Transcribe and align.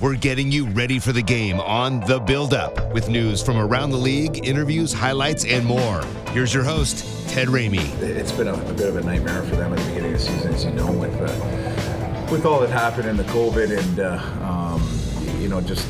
We're 0.00 0.16
getting 0.16 0.50
you 0.50 0.64
ready 0.64 0.98
for 0.98 1.12
the 1.12 1.20
game 1.20 1.60
on 1.60 2.00
The 2.00 2.18
Build 2.20 2.54
Up 2.54 2.90
with 2.94 3.10
news 3.10 3.42
from 3.42 3.58
around 3.58 3.90
the 3.90 3.98
league, 3.98 4.48
interviews, 4.48 4.94
highlights, 4.94 5.44
and 5.44 5.62
more. 5.66 6.02
Here's 6.30 6.54
your 6.54 6.64
host, 6.64 7.28
Ted 7.28 7.48
Ramey. 7.48 7.84
It's 8.00 8.32
been 8.32 8.48
a, 8.48 8.54
a 8.54 8.72
bit 8.72 8.88
of 8.88 8.96
a 8.96 9.02
nightmare 9.02 9.42
for 9.42 9.56
them 9.56 9.74
at 9.74 9.78
the 9.78 9.84
beginning 9.88 10.14
of 10.14 10.18
the 10.18 10.24
season, 10.24 10.54
as 10.54 10.64
you 10.64 10.70
know, 10.70 10.90
with 10.90 11.14
uh, 11.20 12.32
with 12.32 12.46
all 12.46 12.60
that 12.60 12.70
happened 12.70 13.10
in 13.10 13.18
the 13.18 13.24
COVID 13.24 13.78
and 13.78 14.00
uh, 14.00 14.18
um, 14.42 15.38
you 15.38 15.50
know 15.50 15.60
just 15.60 15.86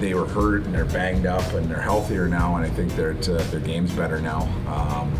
they 0.00 0.14
were 0.14 0.26
hurt 0.26 0.64
and 0.64 0.74
they're 0.74 0.84
banged 0.86 1.26
up 1.26 1.52
and 1.52 1.70
they're 1.70 1.80
healthier 1.80 2.26
now, 2.26 2.56
and 2.56 2.66
I 2.66 2.68
think 2.68 2.96
their 2.96 3.12
uh, 3.12 3.44
their 3.52 3.60
game's 3.60 3.92
better 3.92 4.20
now. 4.20 4.40
Um, 4.66 5.14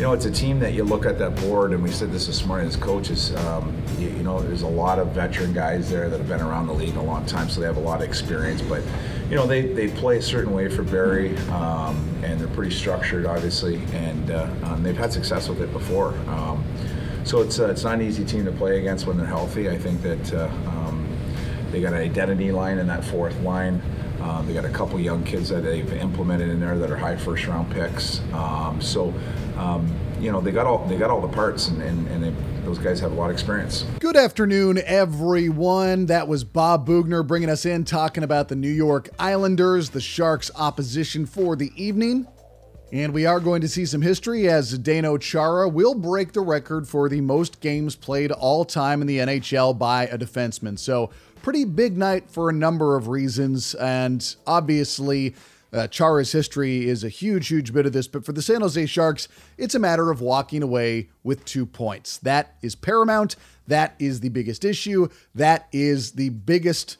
you 0.00 0.06
know, 0.06 0.14
it's 0.14 0.24
a 0.24 0.30
team 0.30 0.58
that 0.60 0.72
you 0.72 0.82
look 0.82 1.04
at 1.04 1.18
that 1.18 1.36
board, 1.36 1.72
and 1.72 1.82
we 1.82 1.90
said 1.90 2.10
this 2.10 2.26
this 2.26 2.46
morning 2.46 2.66
as 2.66 2.74
coaches. 2.74 3.34
Um, 3.36 3.76
you, 3.98 4.08
you, 4.08 4.22
know, 4.22 4.40
there's 4.40 4.62
a 4.62 4.66
lot 4.66 4.98
of 4.98 5.08
veteran 5.08 5.52
guys 5.52 5.90
there 5.90 6.08
that 6.08 6.16
have 6.16 6.26
been 6.26 6.40
around 6.40 6.68
the 6.68 6.72
league 6.72 6.96
a 6.96 7.02
long 7.02 7.26
time, 7.26 7.50
so 7.50 7.60
they 7.60 7.66
have 7.66 7.76
a 7.76 7.80
lot 7.80 8.00
of 8.00 8.08
experience. 8.08 8.62
But 8.62 8.82
you 9.28 9.36
know, 9.36 9.46
they, 9.46 9.60
they 9.60 9.88
play 9.88 10.16
a 10.16 10.22
certain 10.22 10.54
way 10.54 10.70
for 10.70 10.84
Barry, 10.84 11.36
um, 11.48 11.98
and 12.24 12.40
they're 12.40 12.48
pretty 12.48 12.74
structured, 12.74 13.26
obviously, 13.26 13.76
and 13.92 14.30
uh, 14.30 14.48
um, 14.62 14.82
they've 14.82 14.96
had 14.96 15.12
success 15.12 15.50
with 15.50 15.60
it 15.60 15.70
before. 15.70 16.14
Um, 16.28 16.64
so 17.24 17.42
it's 17.42 17.60
uh, 17.60 17.68
it's 17.68 17.84
not 17.84 17.96
an 17.96 18.00
easy 18.00 18.24
team 18.24 18.46
to 18.46 18.52
play 18.52 18.78
against 18.78 19.06
when 19.06 19.18
they're 19.18 19.26
healthy. 19.26 19.68
I 19.68 19.76
think 19.76 20.00
that 20.00 20.32
uh, 20.32 20.46
um, 20.66 21.06
they 21.72 21.82
got 21.82 21.92
an 21.92 22.00
identity 22.00 22.52
line 22.52 22.78
in 22.78 22.86
that 22.86 23.04
fourth 23.04 23.38
line. 23.42 23.82
Um, 24.22 24.46
they 24.46 24.52
got 24.52 24.66
a 24.66 24.70
couple 24.70 25.00
young 25.00 25.24
kids 25.24 25.48
that 25.48 25.62
they've 25.62 25.92
implemented 25.94 26.50
in 26.50 26.60
there 26.60 26.78
that 26.78 26.90
are 26.90 26.96
high 26.96 27.16
first 27.16 27.46
round 27.46 27.70
picks. 27.70 28.20
Um, 28.32 28.80
so, 28.80 29.14
um, 29.60 29.94
you 30.18 30.32
know, 30.32 30.40
they 30.40 30.52
got 30.52 30.66
all 30.66 30.86
they 30.86 30.96
got 30.96 31.10
all 31.10 31.20
the 31.20 31.28
parts, 31.28 31.68
and, 31.68 31.82
and, 31.82 32.08
and 32.08 32.24
they, 32.24 32.64
those 32.64 32.78
guys 32.78 32.98
have 33.00 33.12
a 33.12 33.14
lot 33.14 33.26
of 33.26 33.32
experience. 33.32 33.84
Good 33.98 34.16
afternoon, 34.16 34.80
everyone. 34.84 36.06
That 36.06 36.28
was 36.28 36.44
Bob 36.44 36.86
Boughner 36.86 37.26
bringing 37.26 37.50
us 37.50 37.66
in, 37.66 37.84
talking 37.84 38.24
about 38.24 38.48
the 38.48 38.56
New 38.56 38.70
York 38.70 39.10
Islanders, 39.18 39.90
the 39.90 40.00
Sharks' 40.00 40.50
opposition 40.56 41.26
for 41.26 41.56
the 41.56 41.72
evening. 41.76 42.26
And 42.92 43.12
we 43.12 43.26
are 43.26 43.38
going 43.38 43.60
to 43.60 43.68
see 43.68 43.86
some 43.86 44.02
history 44.02 44.48
as 44.48 44.76
Zdeno 44.76 45.20
Chara 45.20 45.68
will 45.68 45.94
break 45.94 46.32
the 46.32 46.40
record 46.40 46.88
for 46.88 47.08
the 47.08 47.20
most 47.20 47.60
games 47.60 47.94
played 47.94 48.32
all 48.32 48.64
time 48.64 49.00
in 49.00 49.06
the 49.06 49.18
NHL 49.18 49.78
by 49.78 50.06
a 50.06 50.18
defenseman. 50.18 50.78
So, 50.78 51.10
pretty 51.42 51.64
big 51.64 51.96
night 51.96 52.30
for 52.30 52.48
a 52.48 52.52
number 52.52 52.96
of 52.96 53.08
reasons. 53.08 53.74
And 53.74 54.34
obviously, 54.46 55.34
uh, 55.72 55.86
Chara's 55.88 56.32
history 56.32 56.88
is 56.88 57.04
a 57.04 57.08
huge, 57.08 57.48
huge 57.48 57.72
bit 57.72 57.86
of 57.86 57.92
this. 57.92 58.08
But 58.08 58.24
for 58.24 58.32
the 58.32 58.42
San 58.42 58.60
Jose 58.60 58.86
Sharks, 58.86 59.28
it's 59.56 59.74
a 59.74 59.78
matter 59.78 60.10
of 60.10 60.20
walking 60.20 60.62
away 60.62 61.10
with 61.22 61.44
two 61.44 61.66
points. 61.66 62.18
That 62.18 62.56
is 62.62 62.74
paramount. 62.74 63.36
That 63.66 63.94
is 63.98 64.20
the 64.20 64.30
biggest 64.30 64.64
issue. 64.64 65.08
That 65.34 65.68
is 65.72 66.12
the 66.12 66.30
biggest 66.30 66.96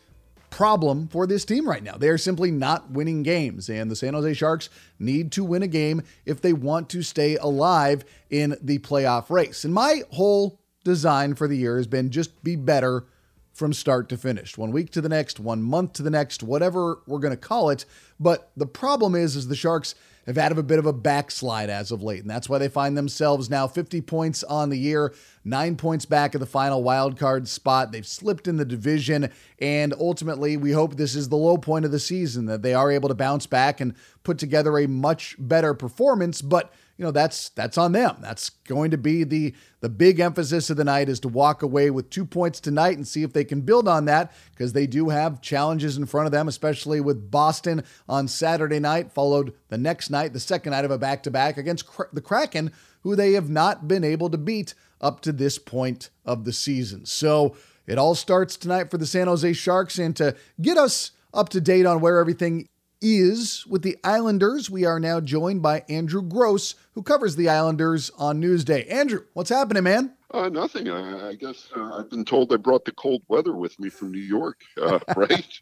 problem 0.51 1.09
for 1.09 1.27
this 1.27 1.45
team 1.45 1.69
right 1.69 1.83
now. 1.83 1.97
They 1.97 2.09
are 2.09 2.19
simply 2.19 2.51
not 2.51 2.91
winning 2.91 3.23
games, 3.23 3.69
and 3.69 3.91
the 3.91 3.97
San 3.97 4.15
Jose 4.15 4.35
Sharks 4.35 4.69
need 4.99 5.33
to 5.33 5.45
win 5.45 5.63
a 5.63 5.69
game 5.69 6.03
if 6.27 6.41
they 6.41 6.53
want 6.53 6.89
to 6.91 7.03
stay 7.03 7.37
alive 7.37 8.05
in 8.29 8.57
the 8.61 8.79
playoff 8.81 9.31
race. 9.31 9.65
And 9.65 9.73
my 9.73 10.03
whole 10.11 10.61
design 10.85 11.35
for 11.35 11.47
the 11.47 11.57
year 11.57 11.77
has 11.77 11.87
been 11.87 12.11
just 12.11 12.43
be 12.43 12.57
better 12.57 13.05
from 13.53 13.73
start 13.73 14.09
to 14.09 14.17
finish. 14.17 14.57
One 14.57 14.71
week 14.71 14.91
to 14.93 15.01
the 15.01 15.09
next, 15.09 15.41
one 15.41 15.63
month 15.63 15.95
to 15.95 16.03
the 16.03 16.11
next, 16.11 16.43
whatever 16.43 17.01
we're 17.07 17.19
going 17.19 17.33
to 17.33 17.37
call 17.37 17.71
it. 17.71 17.85
But 18.19 18.51
the 18.57 18.67
problem 18.67 19.15
is 19.15 19.37
is 19.37 19.49
the 19.49 19.57
Sharks 19.57 19.95
have 20.27 20.37
had 20.37 20.57
a 20.57 20.63
bit 20.63 20.79
of 20.79 20.87
a 20.87 20.93
backslide 20.93 21.71
as 21.71 21.91
of 21.91 22.03
late, 22.03 22.21
and 22.21 22.31
that's 22.31 22.49
why 22.49 22.59
they 22.59 22.69
find 22.69 22.97
themselves 22.97 23.51
now 23.51 23.67
50 23.67 24.01
points 24.03 24.45
on 24.45 24.71
the 24.71 24.79
year, 24.79 25.15
nine 25.45 25.77
points 25.77 26.05
back 26.05 26.35
of 26.35 26.41
the 26.41 26.47
final 26.47 26.83
wild 26.83 27.19
card 27.19 27.49
spot. 27.49 27.93
They've 27.93 28.07
slipped 28.07 28.47
in 28.47 28.57
the 28.57 28.65
division, 28.65 29.31
and 29.59 29.95
ultimately, 29.99 30.57
we 30.57 30.73
hope 30.73 30.97
this 30.97 31.15
is 31.15 31.29
the 31.29 31.37
low 31.37 31.57
point 31.57 31.85
of 31.85 31.91
the 31.91 31.99
season 31.99 32.47
that 32.47 32.63
they 32.63 32.75
are 32.75 32.91
able 32.91 33.09
to 33.09 33.15
bounce 33.15 33.47
back 33.47 33.81
and 33.81 33.95
put 34.23 34.39
together 34.39 34.79
a 34.79 34.87
much 34.87 35.37
better 35.39 35.75
performance. 35.75 36.43
But 36.43 36.73
you 37.01 37.07
know 37.07 37.13
that's 37.13 37.49
that's 37.51 37.79
on 37.79 37.93
them. 37.93 38.19
That's 38.21 38.51
going 38.51 38.91
to 38.91 38.99
be 38.99 39.25
the 39.25 39.55
the 39.81 39.89
big 39.89 40.21
emphasis 40.21 40.69
of 40.69 40.77
the 40.77 40.85
night 40.85 41.09
is 41.09 41.19
to 41.21 41.29
walk 41.29 41.63
away 41.63 41.91
with 41.91 42.11
two 42.11 42.27
points 42.27 42.61
tonight 42.61 42.99
and 42.99 43.09
see 43.09 43.23
if 43.23 43.33
they 43.33 43.43
can 43.43 43.63
build 43.63 43.89
on 43.89 44.05
that 44.05 44.35
because 44.51 44.75
they 44.75 44.87
do 44.87 45.09
have 45.09 45.41
challenges 45.41 45.97
in 45.97 46.05
front 46.05 46.27
of 46.27 46.33
them, 46.33 46.47
especially 46.47 47.01
with 47.01 47.31
Boston 47.31 47.85
on 48.07 48.29
Saturday 48.29 48.79
night, 48.79 49.11
followed 49.11 49.55
the 49.71 49.79
next 49.79 50.11
night, 50.11 50.35
the 50.35 50.41
second 50.41 50.73
night 50.73 50.85
of 50.85 50.91
a 50.91 50.99
back 50.99 51.23
to 51.23 51.31
back 51.31 51.57
against 51.57 51.87
the 52.13 52.21
Kraken, 52.21 52.71
who 53.03 53.17
they 53.17 53.33
have 53.33 53.49
not 53.49 53.89
been 53.89 54.05
able 54.05 54.31
to 54.31 54.39
beat 54.39 54.75
up 55.01 55.21
to 55.23 55.33
this 55.33 55.59
point 55.59 56.11
of 56.25 56.45
the 56.45 56.53
season. 56.53 57.07
So 57.07 57.57
it 57.87 57.99
all 57.99 58.15
starts 58.15 58.57
tonight 58.57 58.91
for 58.91 58.99
the 58.99 59.07
San 59.07 59.27
Jose 59.27 59.53
Sharks, 59.55 59.99
and 59.99 60.15
to 60.17 60.37
get 60.61 60.77
us 60.77 61.13
up 61.33 61.49
to 61.51 61.61
date 61.61 61.87
on 61.87 62.01
where 62.01 62.19
everything 62.19 62.69
is 63.01 63.67
with 63.67 63.83
the 63.83 63.97
Islanders. 64.05 64.71
We 64.71 64.85
are 64.85 65.01
now 65.01 65.21
joined 65.21 65.63
by 65.63 65.85
Andrew 65.89 66.23
Gross, 66.23 66.75
who 66.95 67.03
covers 67.03 67.37
the 67.37 67.49
Islanders 67.49 68.11
on 68.19 68.41
Newsday. 68.41 68.91
Andrew, 68.91 69.25
what's 69.33 69.51
happening, 69.51 69.85
man? 69.85 70.15
Uh, 70.33 70.49
nothing. 70.49 70.89
I, 70.89 71.31
I 71.31 71.35
guess 71.35 71.69
uh, 71.77 71.99
I've 71.99 72.09
been 72.09 72.25
told 72.25 72.53
I 72.53 72.57
brought 72.57 72.85
the 72.85 72.93
cold 72.93 73.23
weather 73.27 73.53
with 73.53 73.81
me 73.81 73.89
from 73.89 74.13
New 74.13 74.21
York, 74.21 74.61
uh, 74.81 75.01
right? 75.17 75.61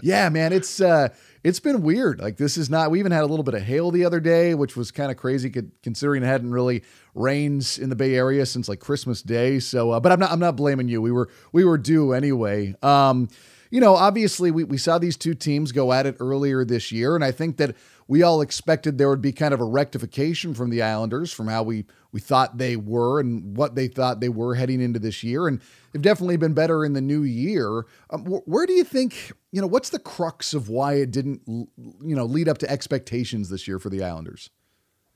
yeah, 0.00 0.28
man. 0.28 0.52
It's 0.52 0.80
uh, 0.80 1.08
it's 1.42 1.58
been 1.58 1.82
weird. 1.82 2.20
Like 2.20 2.36
this 2.36 2.56
is 2.56 2.70
not. 2.70 2.92
We 2.92 3.00
even 3.00 3.10
had 3.10 3.24
a 3.24 3.26
little 3.26 3.42
bit 3.42 3.54
of 3.54 3.62
hail 3.62 3.90
the 3.90 4.04
other 4.04 4.20
day, 4.20 4.54
which 4.54 4.76
was 4.76 4.92
kind 4.92 5.10
of 5.10 5.16
crazy, 5.16 5.52
considering 5.82 6.22
it 6.22 6.26
hadn't 6.26 6.52
really 6.52 6.84
rains 7.14 7.78
in 7.78 7.88
the 7.88 7.96
Bay 7.96 8.14
Area 8.14 8.46
since 8.46 8.68
like 8.68 8.78
Christmas 8.78 9.22
Day. 9.22 9.58
So, 9.58 9.90
uh, 9.90 9.98
but 9.98 10.12
I'm 10.12 10.20
not. 10.20 10.30
I'm 10.30 10.40
not 10.40 10.54
blaming 10.54 10.86
you. 10.86 11.02
We 11.02 11.10
were 11.10 11.28
we 11.50 11.64
were 11.64 11.78
due 11.78 12.12
anyway. 12.12 12.76
Um, 12.82 13.28
you 13.76 13.80
know, 13.82 13.94
obviously 13.94 14.50
we, 14.50 14.64
we 14.64 14.78
saw 14.78 14.96
these 14.96 15.18
two 15.18 15.34
teams 15.34 15.70
go 15.70 15.92
at 15.92 16.06
it 16.06 16.16
earlier 16.18 16.64
this 16.64 16.90
year, 16.90 17.14
and 17.14 17.22
I 17.22 17.30
think 17.30 17.58
that 17.58 17.76
we 18.08 18.22
all 18.22 18.40
expected 18.40 18.96
there 18.96 19.10
would 19.10 19.20
be 19.20 19.32
kind 19.32 19.52
of 19.52 19.60
a 19.60 19.66
rectification 19.66 20.54
from 20.54 20.70
the 20.70 20.80
Islanders 20.80 21.30
from 21.30 21.48
how 21.48 21.62
we 21.62 21.84
we 22.10 22.18
thought 22.18 22.56
they 22.56 22.76
were 22.76 23.20
and 23.20 23.54
what 23.54 23.74
they 23.74 23.86
thought 23.86 24.20
they 24.20 24.30
were 24.30 24.54
heading 24.54 24.80
into 24.80 24.98
this 24.98 25.22
year, 25.22 25.46
and 25.46 25.60
they've 25.92 26.00
definitely 26.00 26.38
been 26.38 26.54
better 26.54 26.86
in 26.86 26.94
the 26.94 27.02
new 27.02 27.22
year. 27.22 27.84
Um, 28.08 28.24
wh- 28.24 28.48
where 28.48 28.64
do 28.64 28.72
you 28.72 28.82
think 28.82 29.32
you 29.52 29.60
know 29.60 29.66
what's 29.66 29.90
the 29.90 29.98
crux 29.98 30.54
of 30.54 30.70
why 30.70 30.94
it 30.94 31.10
didn't 31.10 31.42
you 31.46 32.16
know 32.16 32.24
lead 32.24 32.48
up 32.48 32.56
to 32.58 32.70
expectations 32.70 33.50
this 33.50 33.68
year 33.68 33.78
for 33.78 33.90
the 33.90 34.02
Islanders? 34.02 34.48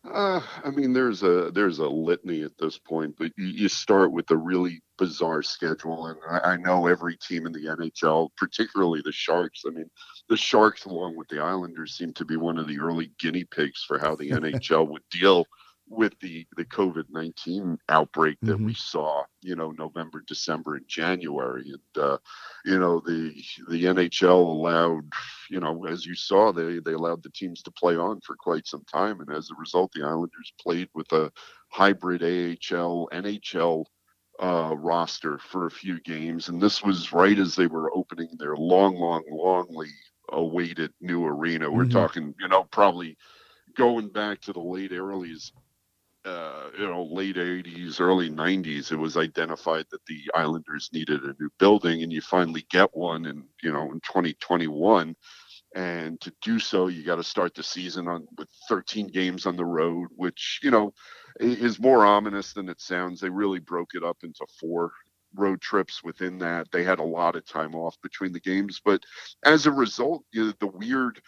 Uh, 0.02 0.40
I 0.64 0.70
mean, 0.70 0.94
there's 0.94 1.22
a 1.22 1.50
there's 1.50 1.78
a 1.78 1.86
litany 1.86 2.42
at 2.42 2.56
this 2.58 2.78
point, 2.78 3.16
but 3.18 3.32
you, 3.36 3.46
you 3.46 3.68
start 3.68 4.12
with 4.12 4.30
a 4.30 4.36
really 4.36 4.80
bizarre 4.96 5.42
schedule, 5.42 6.06
and 6.06 6.18
I, 6.28 6.52
I, 6.52 6.56
know 6.56 6.86
every 6.86 7.18
team 7.18 7.46
in 7.46 7.52
the 7.52 7.66
NHL, 7.66 8.30
particularly 8.36 9.02
the 9.04 9.12
Sharks. 9.12 9.62
I 9.66 9.70
mean, 9.70 9.90
the 10.30 10.38
Sharks, 10.38 10.86
along 10.86 11.16
with 11.16 11.28
the 11.28 11.40
Islanders, 11.40 11.98
seem 11.98 12.14
to 12.14 12.24
be 12.24 12.36
one 12.36 12.58
of 12.58 12.66
the 12.66 12.80
early 12.80 13.12
guinea 13.18 13.44
pigs 13.44 13.84
for 13.86 13.98
how 13.98 14.16
the 14.16 14.30
NHL 14.30 14.88
would 14.88 15.02
deal 15.10 15.44
with 15.90 16.14
the 16.20 16.46
the 16.56 16.64
COVID 16.64 17.04
nineteen 17.10 17.76
outbreak 17.88 18.38
that 18.42 18.54
mm-hmm. 18.54 18.66
we 18.66 18.74
saw, 18.74 19.24
you 19.42 19.56
know, 19.56 19.72
November, 19.72 20.22
December, 20.26 20.76
and 20.76 20.88
January, 20.88 21.64
and 21.66 22.02
uh, 22.02 22.16
you 22.64 22.78
know 22.78 23.00
the 23.04 23.34
the 23.68 23.84
NHL 23.84 24.30
allowed, 24.30 25.10
you 25.50 25.60
know, 25.60 25.84
as 25.86 26.06
you 26.06 26.14
saw, 26.14 26.52
they 26.52 26.78
they 26.78 26.92
allowed 26.92 27.22
the 27.22 27.30
teams 27.30 27.62
to 27.62 27.72
play 27.72 27.96
on 27.96 28.20
for 28.20 28.36
quite 28.36 28.66
some 28.66 28.84
time, 28.84 29.20
and 29.20 29.30
as 29.30 29.50
a 29.50 29.60
result, 29.60 29.90
the 29.92 30.04
Islanders 30.04 30.52
played 30.60 30.88
with 30.94 31.10
a 31.12 31.30
hybrid 31.68 32.22
AHL 32.22 33.08
NHL 33.12 33.84
uh, 34.40 34.74
roster 34.76 35.38
for 35.38 35.66
a 35.66 35.70
few 35.70 36.00
games, 36.00 36.48
and 36.48 36.60
this 36.60 36.82
was 36.82 37.12
right 37.12 37.38
as 37.38 37.56
they 37.56 37.66
were 37.66 37.94
opening 37.94 38.30
their 38.38 38.56
long, 38.56 38.94
long, 38.96 39.22
longly 39.30 39.90
awaited 40.32 40.92
new 41.00 41.24
arena. 41.26 41.70
We're 41.70 41.82
mm-hmm. 41.82 41.98
talking, 41.98 42.34
you 42.40 42.48
know, 42.48 42.64
probably 42.64 43.16
going 43.76 44.08
back 44.08 44.40
to 44.42 44.52
the 44.52 44.60
late 44.60 44.92
earlys 44.92 45.52
uh, 46.24 46.70
you 46.78 46.86
know, 46.86 47.04
late 47.04 47.36
80s, 47.38 48.00
early 48.00 48.30
90s, 48.30 48.92
it 48.92 48.96
was 48.96 49.16
identified 49.16 49.86
that 49.90 50.04
the 50.06 50.20
Islanders 50.34 50.90
needed 50.92 51.22
a 51.22 51.34
new 51.40 51.50
building, 51.58 52.02
and 52.02 52.12
you 52.12 52.20
finally 52.20 52.66
get 52.70 52.94
one 52.96 53.26
in, 53.26 53.44
you 53.62 53.72
know, 53.72 53.90
in 53.92 54.00
2021. 54.00 55.14
And 55.74 56.20
to 56.20 56.32
do 56.42 56.58
so, 56.58 56.88
you 56.88 57.04
got 57.04 57.16
to 57.16 57.24
start 57.24 57.54
the 57.54 57.62
season 57.62 58.08
on 58.08 58.26
with 58.38 58.48
13 58.68 59.06
games 59.08 59.46
on 59.46 59.56
the 59.56 59.64
road, 59.64 60.08
which, 60.16 60.60
you 60.62 60.70
know, 60.70 60.92
is 61.38 61.78
more 61.78 62.04
ominous 62.04 62.52
than 62.52 62.68
it 62.68 62.80
sounds. 62.80 63.20
They 63.20 63.30
really 63.30 63.60
broke 63.60 63.94
it 63.94 64.04
up 64.04 64.18
into 64.22 64.44
four 64.58 64.92
road 65.34 65.60
trips 65.60 66.02
within 66.02 66.38
that. 66.38 66.70
They 66.72 66.82
had 66.84 66.98
a 66.98 67.04
lot 67.04 67.36
of 67.36 67.46
time 67.46 67.74
off 67.74 67.96
between 68.02 68.32
the 68.32 68.40
games, 68.40 68.80
but 68.84 69.02
as 69.44 69.66
a 69.66 69.72
result, 69.72 70.24
you 70.32 70.46
know, 70.46 70.52
the 70.58 70.66
weird 70.66 71.20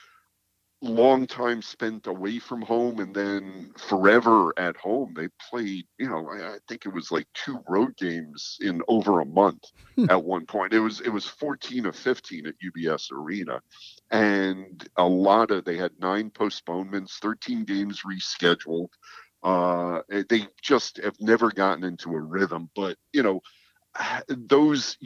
long 0.83 1.27
time 1.29 1.63
spent 1.63 2.09
away 2.09 2.41
from 2.41 2.61
home 2.61 2.99
and 2.99 3.15
then 3.15 3.73
forever 3.79 4.53
at 4.59 4.77
home. 4.77 5.15
They 5.17 5.29
played, 5.51 5.87
you 5.99 6.09
know, 6.09 6.29
I, 6.31 6.59
think 6.69 6.85
it 6.85 6.93
was 6.93 7.13
like 7.13 7.27
two 7.35 7.61
road 7.69 7.97
games 7.97 8.59
in 8.61 8.83
over 8.89 9.21
a 9.21 9.25
month 9.25 9.63
hmm. 9.95 10.11
at 10.11 10.23
one 10.23 10.45
point. 10.45 10.75
It 10.75 10.81
was 10.81 11.01
it 11.01 11.11
was 11.11 11.25
14 11.25 11.87
of 11.87 11.97
15 11.97 12.47
at 12.47 12.55
UBS 12.59 13.13
Arena. 13.13 13.61
And 14.11 14.87
a 14.97 15.05
lot 15.05 15.53
of 15.53 15.65
they 15.65 15.77
had 15.77 15.93
nine 16.01 16.31
postponements, 16.31 17.19
13 17.19 17.65
games 17.65 18.03
rescheduled. 18.03 18.89
Uh, 19.43 20.03
they 20.29 20.47
just 20.61 20.99
have 20.99 21.17
never 21.21 21.51
gotten 21.51 21.85
into 21.85 22.11
a 22.11 22.21
rhythm, 22.21 22.71
but 22.77 22.97
you 23.13 23.23
know, 23.23 23.41
those 24.29 24.97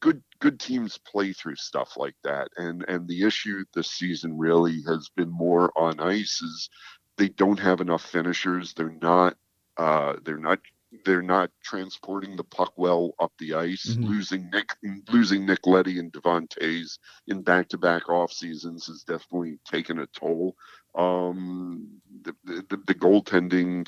good 0.00 0.22
good 0.40 0.60
teams 0.60 0.98
play 0.98 1.32
through 1.32 1.56
stuff 1.56 1.96
like 1.96 2.16
that. 2.24 2.48
And 2.56 2.84
and 2.88 3.06
the 3.08 3.24
issue 3.24 3.64
this 3.74 3.92
season 3.92 4.38
really 4.38 4.82
has 4.86 5.08
been 5.16 5.30
more 5.30 5.72
on 5.76 6.00
ice 6.00 6.40
is 6.42 6.68
they 7.16 7.28
don't 7.28 7.60
have 7.60 7.80
enough 7.80 8.02
finishers. 8.02 8.72
They're 8.74 8.96
not 9.02 9.36
uh, 9.76 10.14
they're 10.24 10.38
not 10.38 10.58
they're 11.04 11.22
not 11.22 11.50
transporting 11.62 12.34
the 12.34 12.44
puck 12.44 12.72
well 12.76 13.12
up 13.20 13.32
the 13.38 13.54
ice. 13.54 13.86
Mm-hmm. 13.86 14.04
losing 14.04 14.50
nick 14.50 14.70
losing 15.10 15.46
nick 15.46 15.66
Leddy 15.66 15.98
and 15.98 16.10
devon 16.10 16.48
toews 16.48 16.98
in 17.28 17.42
back-to-back 17.42 18.08
off 18.08 18.32
seasons 18.32 18.86
has 18.86 19.04
definitely 19.04 19.58
taken 19.64 20.00
a 20.00 20.06
toll. 20.06 20.56
Um, 20.96 22.00
the, 22.22 22.34
the, 22.44 22.82
the 22.88 22.94
goaltending 22.94 23.86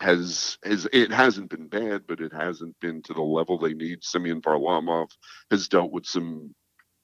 has 0.00 0.58
has 0.64 0.86
it 0.92 1.10
hasn't 1.10 1.50
been 1.50 1.68
bad, 1.68 2.06
but 2.06 2.20
it 2.20 2.32
hasn't 2.32 2.78
been 2.80 3.02
to 3.02 3.14
the 3.14 3.22
level 3.22 3.58
they 3.58 3.74
need. 3.74 4.04
Semyon 4.04 4.42
Varlamov 4.42 5.08
has 5.50 5.68
dealt 5.68 5.92
with 5.92 6.06
some 6.06 6.54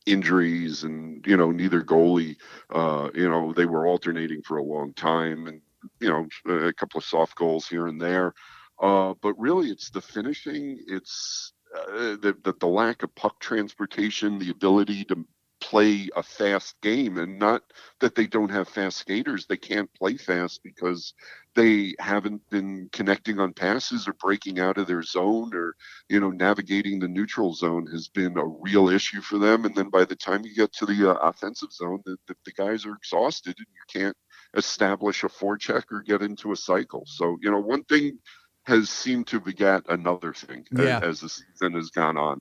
injuries, 0.07 0.85
and 0.85 1.25
you 1.27 1.37
know 1.37 1.51
neither 1.51 1.83
goalie, 1.83 2.37
uh, 2.71 3.11
you 3.15 3.29
know 3.29 3.53
they 3.53 3.67
were 3.67 3.87
alternating 3.87 4.43
for 4.43 4.59
a 4.59 4.65
long 4.65 4.93
time, 4.95 5.47
and 5.47 5.61
you 6.01 6.09
know 6.09 6.27
a 6.53 6.73
couple 6.73 6.99
of 6.99 7.05
soft 7.05 7.35
goals 7.37 7.67
here 7.67 7.87
and 7.87 8.01
there. 8.01 8.35
Uh, 8.81 9.15
but 9.23 9.39
really, 9.39 9.69
it's 9.69 9.91
the 9.91 10.01
finishing. 10.01 10.79
It's 10.87 11.53
uh, 11.75 12.17
the, 12.17 12.37
the 12.43 12.55
the 12.61 12.67
lack 12.67 13.03
of 13.03 13.15
puck 13.15 13.39
transportation, 13.41 14.39
the 14.39 14.51
ability 14.51 15.05
to 15.07 15.25
play 15.63 16.09
a 16.17 16.23
fast 16.23 16.75
game 16.83 17.17
and 17.19 17.39
not 17.39 17.63
that 18.01 18.15
they 18.15 18.27
don't 18.27 18.51
have 18.51 18.69
fast 18.69 18.99
skaters 18.99 19.47
they 19.47 19.57
can't 19.57 19.89
play 19.95 20.17
fast 20.17 20.61
because 20.63 21.15
they 21.55 21.95
haven't 21.99 22.41
been 22.51 22.89
connecting 22.93 23.39
on 23.39 23.53
passes 23.53 24.09
or 24.09 24.15
breaking 24.15 24.59
out 24.59 24.79
of 24.79 24.87
their 24.87 25.03
zone 25.03 25.55
or 25.55 25.75
you 26.09 26.19
know 26.19 26.31
navigating 26.31 26.99
the 26.99 27.09
neutral 27.09 27.53
zone 27.55 27.87
has 27.87 28.09
been 28.09 28.39
a 28.39 28.47
real 28.47 28.89
issue 28.89 29.21
for 29.21 29.39
them. 29.39 29.65
And 29.65 29.75
then 29.75 29.91
by 29.91 30.05
the 30.05 30.17
time 30.17 30.45
you 30.45 30.55
get 30.55 30.73
to 30.75 30.87
the 30.87 31.11
uh, 31.11 31.15
offensive 31.15 31.73
zone 31.73 32.01
the, 32.05 32.17
the, 32.27 32.35
the, 32.47 32.53
guys 32.53 32.87
are 32.87 32.95
exhausted 32.95 33.55
and 33.59 33.67
you 33.69 34.01
can't 34.01 34.17
establish 34.57 35.25
a 35.25 35.29
forecheck 35.29 35.85
or 35.91 36.03
get 36.03 36.23
into 36.23 36.53
a 36.53 36.57
cycle. 36.57 37.05
So 37.07 37.39
you 37.43 37.51
know 37.51 37.61
one 37.61 37.85
thing 37.85 38.19
has 38.65 38.89
seemed 38.89 39.27
to 39.29 39.41
begat 39.41 39.85
another 39.89 40.33
thing 40.33 40.65
yeah. 40.73 40.99
as, 40.99 41.03
as 41.05 41.21
the 41.21 41.29
season 41.29 41.73
has 41.75 41.91
gone 41.91 42.17
on. 42.17 42.39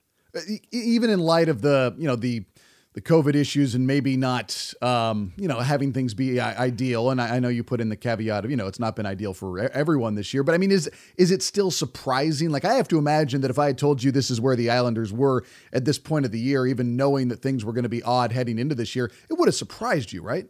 Even 0.72 1.10
in 1.10 1.20
light 1.20 1.50
of 1.50 1.62
the 1.62 1.94
you 1.98 2.08
know 2.08 2.16
the 2.16 2.46
the 2.94 3.02
COVID 3.02 3.36
issues 3.36 3.74
and 3.74 3.88
maybe 3.88 4.18
not, 4.18 4.74
um, 4.82 5.32
you 5.38 5.48
know, 5.48 5.60
having 5.60 5.94
things 5.94 6.14
be 6.14 6.42
ideal. 6.42 7.10
And 7.10 7.22
I, 7.22 7.38
I, 7.38 7.40
know 7.40 7.48
you 7.48 7.64
put 7.64 7.80
in 7.80 7.88
the 7.88 7.96
caveat 7.96 8.44
of, 8.44 8.52
you 8.52 8.58
know, 8.58 8.68
it's 8.68 8.80
not 8.80 8.98
been 8.98 9.06
ideal 9.06 9.34
for 9.34 9.60
everyone 9.60 10.16
this 10.16 10.34
year. 10.34 10.44
But 10.44 10.56
I 10.56 10.58
mean, 10.58 10.72
is 10.72 10.90
is 11.16 11.32
it 11.32 11.42
still 11.42 11.72
surprising? 11.72 12.50
Like, 12.50 12.66
I 12.66 12.74
have 12.74 12.90
to 12.90 12.98
imagine 12.98 13.42
that 13.42 13.52
if 13.52 13.58
I 13.58 13.68
had 13.68 13.78
told 13.78 14.04
you 14.04 14.12
this 14.12 14.30
is 14.30 14.42
where 14.42 14.58
the 14.58 14.70
Islanders 14.70 15.14
were 15.14 15.46
at 15.72 15.86
this 15.86 15.98
point 15.98 16.26
of 16.26 16.32
the 16.32 16.40
year, 16.40 16.68
even 16.68 16.98
knowing 16.98 17.30
that 17.30 17.42
things 17.42 17.64
were 17.64 17.74
going 17.74 17.84
to 17.84 17.90
be 17.90 18.04
odd 18.04 18.34
heading 18.34 18.60
into 18.60 18.76
this 18.76 18.94
year, 18.94 19.10
it 19.30 19.36
would 19.36 19.48
have 19.48 19.56
surprised 19.56 20.12
you, 20.12 20.22
right? 20.22 20.48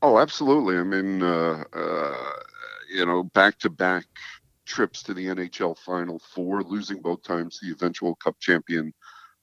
Oh, 0.00 0.18
absolutely. 0.18 0.76
I 0.76 0.84
mean, 0.84 1.22
uh, 1.22 1.64
uh, 1.72 2.30
you 2.94 3.04
know, 3.04 3.24
back 3.24 3.58
to 3.60 3.70
back 3.70 4.06
trips 4.64 5.02
to 5.04 5.14
the 5.14 5.26
NHL 5.26 5.76
Final 5.78 6.20
Four, 6.20 6.62
losing 6.62 7.02
both 7.02 7.24
times 7.24 7.58
the 7.60 7.72
eventual 7.72 8.14
Cup 8.14 8.38
champion 8.38 8.94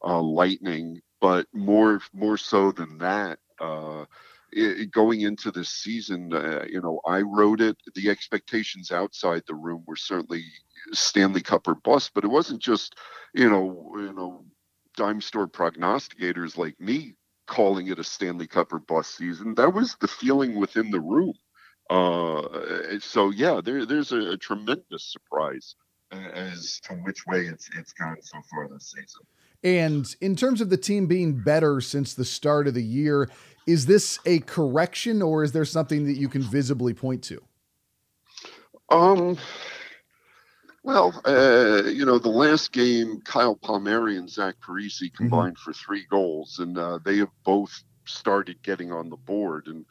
uh, 0.01 0.21
Lightning 0.21 1.01
but 1.21 1.47
more 1.53 2.01
more 2.13 2.37
so 2.37 2.71
than 2.71 2.97
that, 2.97 3.39
uh, 3.61 4.05
it, 4.51 4.91
going 4.91 5.21
into 5.21 5.51
this 5.51 5.69
season, 5.69 6.33
uh, 6.33 6.65
you 6.69 6.81
know, 6.81 6.99
I 7.05 7.21
wrote 7.21 7.61
it. 7.61 7.77
The 7.95 8.09
expectations 8.09 8.91
outside 8.91 9.43
the 9.47 9.55
room 9.55 9.83
were 9.87 9.95
certainly 9.95 10.43
Stanley 10.93 11.41
Cup 11.41 11.67
or 11.67 11.75
bust, 11.75 12.11
but 12.15 12.25
it 12.25 12.29
wasn't 12.29 12.61
just, 12.61 12.95
you 13.33 13.49
know, 13.49 13.93
you 13.95 14.13
know, 14.13 14.45
dime 14.97 15.21
store 15.21 15.47
prognosticators 15.47 16.57
like 16.57 16.79
me 16.79 17.13
calling 17.47 17.87
it 17.87 17.99
a 17.99 18.03
Stanley 18.03 18.47
Cup 18.47 18.73
or 18.73 18.79
bust 18.79 19.15
season. 19.15 19.55
That 19.55 19.73
was 19.73 19.95
the 20.01 20.07
feeling 20.07 20.59
within 20.59 20.91
the 20.91 21.01
room. 21.01 21.33
Uh, 21.89 22.99
so 22.99 23.29
yeah, 23.31 23.61
there, 23.63 23.85
there's 23.85 24.11
a, 24.11 24.31
a 24.31 24.37
tremendous 24.37 25.11
surprise 25.11 25.75
as 26.11 26.79
to 26.81 26.93
which 26.95 27.25
way 27.27 27.41
it's 27.41 27.69
it's 27.77 27.93
gone 27.93 28.17
so 28.21 28.39
far 28.49 28.67
this 28.69 28.91
season. 28.91 29.21
And 29.63 30.13
in 30.21 30.35
terms 30.35 30.61
of 30.61 30.69
the 30.69 30.77
team 30.77 31.07
being 31.07 31.37
better 31.43 31.81
since 31.81 32.13
the 32.13 32.25
start 32.25 32.67
of 32.67 32.73
the 32.73 32.83
year, 32.83 33.29
is 33.67 33.85
this 33.85 34.19
a 34.25 34.39
correction 34.39 35.21
or 35.21 35.43
is 35.43 35.51
there 35.51 35.65
something 35.65 36.05
that 36.05 36.17
you 36.17 36.27
can 36.29 36.41
visibly 36.41 36.93
point 36.93 37.23
to? 37.23 37.41
Um, 38.89 39.37
well, 40.83 41.21
uh, 41.25 41.83
you 41.85 42.05
know, 42.05 42.17
the 42.17 42.29
last 42.29 42.71
game, 42.71 43.21
Kyle 43.21 43.55
Palmieri 43.55 44.17
and 44.17 44.29
Zach 44.29 44.55
Parise 44.65 45.01
mm-hmm. 45.01 45.15
combined 45.15 45.55
mm-hmm. 45.55 45.71
for 45.71 45.73
three 45.73 46.05
goals, 46.09 46.59
and 46.59 46.77
uh, 46.77 46.99
they 47.05 47.17
have 47.17 47.29
both 47.43 47.83
started 48.05 48.61
getting 48.63 48.91
on 48.91 49.09
the 49.09 49.17
board. 49.17 49.67
And 49.67 49.85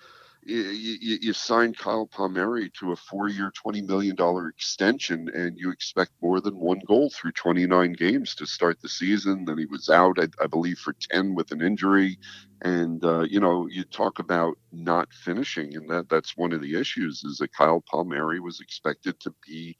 you, 0.44 1.18
you 1.22 1.34
Kyle 1.74 2.06
Palmieri 2.06 2.70
to 2.80 2.92
a 2.92 2.96
four-year, 2.96 3.52
twenty 3.54 3.82
million 3.82 4.16
dollar 4.16 4.48
extension, 4.48 5.30
and 5.34 5.58
you 5.58 5.70
expect 5.70 6.12
more 6.22 6.40
than 6.40 6.58
one 6.58 6.80
goal 6.88 7.10
through 7.10 7.32
29 7.32 7.92
games 7.94 8.34
to 8.36 8.46
start 8.46 8.80
the 8.82 8.88
season. 8.88 9.44
Then 9.46 9.58
he 9.58 9.66
was 9.66 9.88
out, 9.90 10.18
I, 10.20 10.28
I 10.42 10.46
believe, 10.48 10.78
for 10.78 10.94
10 11.10 11.34
with 11.34 11.52
an 11.52 11.62
injury, 11.62 12.18
and 12.62 13.04
uh, 13.04 13.22
you 13.22 13.40
know, 13.40 13.68
you 13.70 13.84
talk 13.84 14.18
about 14.20 14.56
not 14.72 15.12
finishing, 15.12 15.76
and 15.76 15.90
that—that's 15.90 16.36
one 16.36 16.52
of 16.52 16.62
the 16.62 16.80
issues. 16.80 17.24
Is 17.24 17.38
that 17.38 17.54
Kyle 17.54 17.84
Palmieri 17.90 18.40
was 18.40 18.60
expected 18.60 19.20
to 19.20 19.34
be 19.46 19.76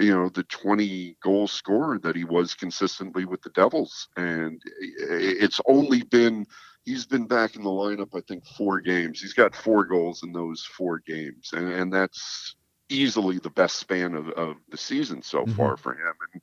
you 0.00 0.14
know 0.14 0.28
the 0.30 0.44
20 0.44 1.16
goal 1.22 1.48
scorer 1.48 1.98
that 2.00 2.16
he 2.16 2.24
was 2.24 2.54
consistently 2.54 3.24
with 3.26 3.42
the 3.42 3.50
devils 3.50 4.08
and 4.16 4.60
it's 5.42 5.60
only 5.68 6.02
been 6.04 6.46
he's 6.86 7.04
been 7.04 7.26
back 7.26 7.56
in 7.56 7.62
the 7.62 7.68
lineup, 7.68 8.16
I 8.16 8.20
think, 8.26 8.46
four 8.56 8.80
games. 8.80 9.20
He's 9.20 9.34
got 9.34 9.54
four 9.54 9.84
goals 9.84 10.22
in 10.22 10.32
those 10.32 10.64
four 10.64 11.00
games, 11.00 11.50
and, 11.52 11.68
and 11.68 11.92
that's 11.92 12.56
easily 12.88 13.38
the 13.38 13.50
best 13.50 13.76
span 13.76 14.14
of, 14.14 14.28
of 14.30 14.56
the 14.70 14.78
season 14.78 15.20
so 15.20 15.40
mm-hmm. 15.40 15.52
far 15.52 15.76
for 15.76 15.92
him. 15.92 16.14
And 16.32 16.42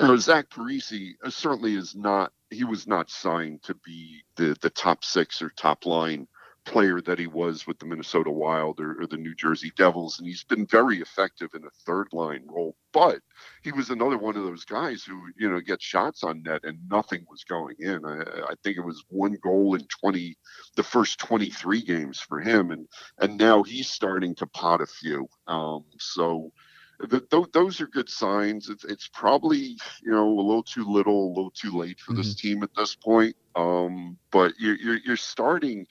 you 0.00 0.06
know, 0.08 0.16
Zach 0.16 0.48
Parise 0.48 1.12
uh, 1.22 1.30
certainly 1.30 1.76
is 1.76 1.94
not. 1.94 2.32
He 2.50 2.64
was 2.64 2.86
not 2.86 3.10
signed 3.10 3.62
to 3.64 3.74
be 3.84 4.22
the 4.36 4.56
the 4.62 4.70
top 4.70 5.04
six 5.04 5.40
or 5.42 5.50
top 5.50 5.86
line 5.86 6.26
player 6.64 7.00
that 7.00 7.18
he 7.18 7.26
was 7.26 7.66
with 7.66 7.78
the 7.78 7.86
Minnesota 7.86 8.30
Wild 8.30 8.78
or, 8.80 9.00
or, 9.00 9.06
the 9.06 9.16
New 9.16 9.34
Jersey 9.34 9.72
Devils, 9.76 10.18
and 10.18 10.28
he's 10.28 10.44
been 10.44 10.66
very 10.66 10.98
effective 10.98 11.50
in 11.54 11.64
a 11.64 11.70
third 11.84 12.08
line 12.12 12.44
role. 12.46 12.76
But 12.92 13.20
he 13.62 13.72
was 13.72 13.90
another 13.90 14.18
one 14.18 14.36
of 14.36 14.44
those 14.44 14.64
guys 14.64 15.02
who, 15.02 15.20
you 15.36 15.50
know, 15.50 15.60
gets 15.60 15.84
shots 15.84 16.22
on 16.22 16.42
net 16.42 16.60
and 16.64 16.78
nothing 16.88 17.24
was 17.28 17.44
going 17.44 17.76
in. 17.78 18.04
I, 18.04 18.20
I 18.20 18.54
think 18.62 18.76
it 18.76 18.84
was 18.84 19.04
one 19.08 19.36
goal 19.42 19.74
in 19.74 19.86
twenty, 20.00 20.36
the 20.76 20.82
first 20.82 21.18
twenty 21.18 21.50
three 21.50 21.82
games 21.82 22.20
for 22.20 22.40
him, 22.40 22.70
and 22.70 22.86
and 23.18 23.38
now 23.38 23.62
he's 23.62 23.88
starting 23.88 24.34
to 24.36 24.46
pot 24.46 24.80
a 24.80 24.86
few. 24.86 25.28
Um, 25.46 25.84
so. 25.98 26.52
Th- 27.10 27.24
those 27.52 27.80
are 27.80 27.88
good 27.88 28.08
signs. 28.08 28.68
It's, 28.68 28.84
it's 28.84 29.08
probably 29.08 29.76
you 30.04 30.12
know 30.12 30.28
a 30.28 30.40
little 30.40 30.62
too 30.62 30.84
little, 30.84 31.28
a 31.28 31.34
little 31.34 31.50
too 31.50 31.76
late 31.76 31.98
for 31.98 32.12
mm-hmm. 32.12 32.20
this 32.20 32.36
team 32.36 32.62
at 32.62 32.70
this 32.76 32.94
point. 32.94 33.34
Um, 33.56 34.16
but 34.30 34.52
you're, 34.60 34.76
you're, 34.76 34.98
you're 35.04 35.16
starting 35.16 35.84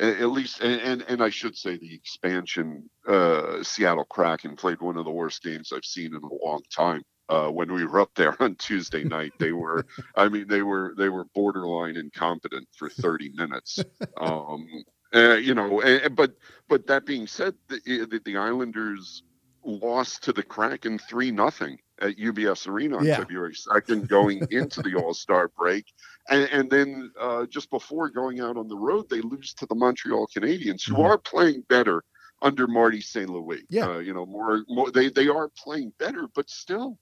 at 0.00 0.30
least 0.30 0.60
and 0.60 1.02
and 1.02 1.22
I 1.22 1.30
should 1.30 1.56
say 1.56 1.76
the 1.76 1.94
expansion 1.94 2.88
uh, 3.06 3.62
Seattle 3.62 4.04
Kraken 4.04 4.56
played 4.56 4.80
one 4.80 4.96
of 4.96 5.04
the 5.04 5.10
worst 5.10 5.42
games 5.42 5.72
I've 5.72 5.84
seen 5.84 6.14
in 6.14 6.22
a 6.22 6.44
long 6.44 6.62
time. 6.74 7.02
Uh, 7.28 7.48
when 7.48 7.72
we 7.72 7.84
were 7.86 8.00
up 8.00 8.10
there 8.14 8.36
on 8.42 8.56
Tuesday 8.56 9.04
night, 9.04 9.32
they 9.38 9.52
were 9.52 9.86
I 10.16 10.28
mean 10.28 10.48
they 10.48 10.62
were 10.62 10.94
they 10.96 11.08
were 11.08 11.26
borderline 11.34 11.96
incompetent 11.96 12.68
for 12.76 12.88
30 12.90 13.32
minutes. 13.34 13.80
Um, 14.16 14.66
uh, 15.14 15.34
you 15.34 15.54
know, 15.54 15.82
but 16.14 16.34
but 16.68 16.86
that 16.86 17.04
being 17.04 17.26
said, 17.26 17.54
the, 17.68 17.80
the, 17.84 18.20
the 18.24 18.36
Islanders 18.38 19.22
lost 19.64 20.24
to 20.24 20.32
the 20.32 20.42
Kraken 20.42 20.98
three 20.98 21.30
nothing 21.30 21.78
at 22.00 22.16
UBS 22.16 22.66
Arena 22.66 22.98
on 22.98 23.04
yeah. 23.04 23.16
February 23.16 23.54
second, 23.54 24.08
going 24.08 24.46
into 24.50 24.82
the 24.82 24.94
All 24.96 25.14
Star 25.14 25.48
break, 25.48 25.84
and, 26.28 26.48
and 26.50 26.70
then 26.70 27.10
uh, 27.20 27.46
just 27.46 27.70
before 27.70 28.10
going 28.10 28.40
out 28.40 28.56
on 28.56 28.68
the 28.68 28.76
road, 28.76 29.08
they 29.08 29.20
lose 29.20 29.54
to 29.54 29.66
the 29.66 29.74
Montreal 29.74 30.28
Canadiens, 30.34 30.86
who 30.86 30.94
mm-hmm. 30.94 31.02
are 31.02 31.18
playing 31.18 31.64
better 31.68 32.04
under 32.42 32.66
Marty 32.66 33.00
St. 33.00 33.28
Louis. 33.28 33.62
Yeah. 33.68 33.88
Uh, 33.88 33.98
you 33.98 34.14
know, 34.14 34.26
more, 34.26 34.64
more 34.68 34.90
they 34.90 35.08
they 35.10 35.28
are 35.28 35.48
playing 35.56 35.92
better, 35.98 36.26
but 36.34 36.50
still, 36.50 36.98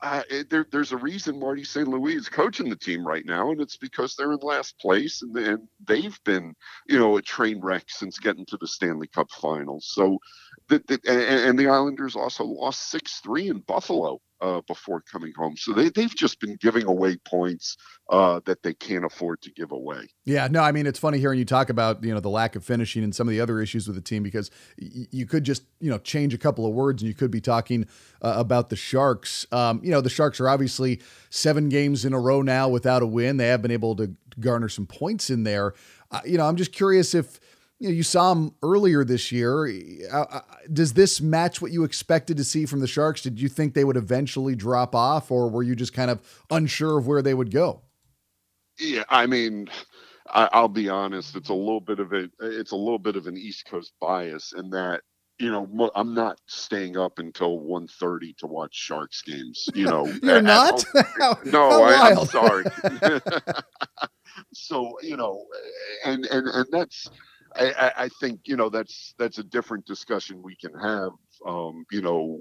uh, 0.00 0.22
there, 0.50 0.66
there's 0.70 0.92
a 0.92 0.96
reason 0.96 1.38
Marty 1.38 1.64
St. 1.64 1.88
Louis 1.88 2.16
is 2.16 2.28
coaching 2.28 2.68
the 2.68 2.76
team 2.76 3.06
right 3.06 3.24
now, 3.24 3.50
and 3.50 3.60
it's 3.60 3.76
because 3.76 4.14
they're 4.14 4.32
in 4.32 4.38
last 4.42 4.78
place, 4.78 5.22
and, 5.22 5.36
and 5.36 5.68
they've 5.86 6.18
been, 6.24 6.54
you 6.86 6.98
know, 6.98 7.16
a 7.16 7.22
train 7.22 7.60
wreck 7.60 7.84
since 7.88 8.18
getting 8.18 8.44
to 8.46 8.58
the 8.58 8.66
Stanley 8.66 9.06
Cup 9.08 9.30
Finals. 9.30 9.90
So, 9.94 10.18
the, 10.68 10.82
the, 10.88 11.00
and, 11.06 11.48
and 11.48 11.58
the 11.58 11.68
Islanders 11.68 12.16
also 12.16 12.44
lost 12.44 12.90
six 12.90 13.20
three 13.20 13.48
in 13.48 13.60
Buffalo 13.60 14.20
uh, 14.44 14.60
before 14.66 15.00
coming 15.00 15.32
home. 15.36 15.56
So 15.56 15.72
they, 15.72 15.88
they've 15.88 16.14
just 16.14 16.38
been 16.38 16.56
giving 16.60 16.84
away 16.84 17.16
points 17.16 17.78
uh, 18.10 18.40
that 18.44 18.62
they 18.62 18.74
can't 18.74 19.04
afford 19.04 19.40
to 19.42 19.50
give 19.50 19.72
away. 19.72 20.08
Yeah, 20.26 20.48
no, 20.50 20.60
I 20.60 20.70
mean, 20.70 20.86
it's 20.86 20.98
funny 20.98 21.18
hearing 21.18 21.38
you 21.38 21.46
talk 21.46 21.70
about, 21.70 22.04
you 22.04 22.12
know, 22.12 22.20
the 22.20 22.28
lack 22.28 22.54
of 22.54 22.62
finishing 22.62 23.02
and 23.02 23.14
some 23.14 23.26
of 23.26 23.32
the 23.32 23.40
other 23.40 23.60
issues 23.60 23.86
with 23.86 23.96
the 23.96 24.02
team 24.02 24.22
because 24.22 24.50
y- 24.78 25.06
you 25.10 25.24
could 25.24 25.44
just, 25.44 25.62
you 25.80 25.90
know, 25.90 25.96
change 25.98 26.34
a 26.34 26.38
couple 26.38 26.66
of 26.66 26.74
words 26.74 27.00
and 27.02 27.08
you 27.08 27.14
could 27.14 27.30
be 27.30 27.40
talking 27.40 27.86
uh, 28.20 28.34
about 28.36 28.68
the 28.68 28.76
Sharks. 28.76 29.46
Um, 29.50 29.80
you 29.82 29.90
know, 29.90 30.02
the 30.02 30.10
Sharks 30.10 30.38
are 30.40 30.48
obviously 30.48 31.00
seven 31.30 31.70
games 31.70 32.04
in 32.04 32.12
a 32.12 32.20
row 32.20 32.42
now 32.42 32.68
without 32.68 33.02
a 33.02 33.06
win. 33.06 33.38
They 33.38 33.48
have 33.48 33.62
been 33.62 33.70
able 33.70 33.96
to 33.96 34.14
garner 34.38 34.68
some 34.68 34.86
points 34.86 35.30
in 35.30 35.44
there. 35.44 35.72
Uh, 36.10 36.20
you 36.26 36.36
know, 36.36 36.46
I'm 36.46 36.56
just 36.56 36.72
curious 36.72 37.14
if, 37.14 37.40
you 37.80 37.88
know, 37.88 37.94
you 37.94 38.02
saw 38.02 38.32
them 38.32 38.54
earlier 38.62 39.04
this 39.04 39.32
year. 39.32 39.68
Does 40.72 40.92
this 40.92 41.20
match 41.20 41.60
what 41.60 41.72
you 41.72 41.84
expected 41.84 42.36
to 42.36 42.44
see 42.44 42.66
from 42.66 42.80
the 42.80 42.86
Sharks? 42.86 43.20
Did 43.22 43.40
you 43.40 43.48
think 43.48 43.74
they 43.74 43.84
would 43.84 43.96
eventually 43.96 44.54
drop 44.54 44.94
off, 44.94 45.30
or 45.30 45.50
were 45.50 45.62
you 45.62 45.74
just 45.74 45.92
kind 45.92 46.10
of 46.10 46.20
unsure 46.50 46.98
of 46.98 47.06
where 47.06 47.22
they 47.22 47.34
would 47.34 47.50
go? 47.50 47.82
Yeah, 48.78 49.04
I 49.08 49.26
mean, 49.26 49.68
I, 50.28 50.60
will 50.60 50.68
be 50.68 50.88
honest. 50.88 51.36
It's 51.36 51.48
a 51.48 51.54
little 51.54 51.80
bit 51.80 52.00
of 52.00 52.12
a 52.12 52.28
it's 52.40 52.72
a 52.72 52.76
little 52.76 52.98
bit 52.98 53.16
of 53.16 53.26
an 53.26 53.36
East 53.36 53.66
Coast 53.66 53.92
bias 54.00 54.52
in 54.56 54.70
that 54.70 55.02
you 55.38 55.50
know 55.50 55.90
I'm 55.94 56.14
not 56.14 56.40
staying 56.46 56.96
up 56.96 57.18
until 57.18 57.60
1.30 57.60 58.36
to 58.38 58.46
watch 58.46 58.74
Sharks 58.74 59.22
games. 59.22 59.68
You 59.74 59.86
know, 59.86 60.06
you're 60.22 60.42
not. 60.42 60.84
no, 61.44 61.84
I, 61.84 62.14
I'm 62.16 62.26
sorry. 62.26 62.64
so 64.52 64.96
you 65.02 65.16
know, 65.16 65.44
and 66.04 66.24
and 66.26 66.48
and 66.48 66.66
that's 66.70 67.10
I, 67.56 67.92
I, 67.96 68.08
think 68.20 68.40
you 68.44 68.56
know 68.56 68.68
that's 68.68 69.14
that's 69.18 69.38
a 69.38 69.44
different 69.44 69.86
discussion 69.86 70.42
we 70.42 70.56
can 70.56 70.72
have. 70.78 71.10
Um, 71.46 71.84
you 71.90 72.02
know, 72.02 72.40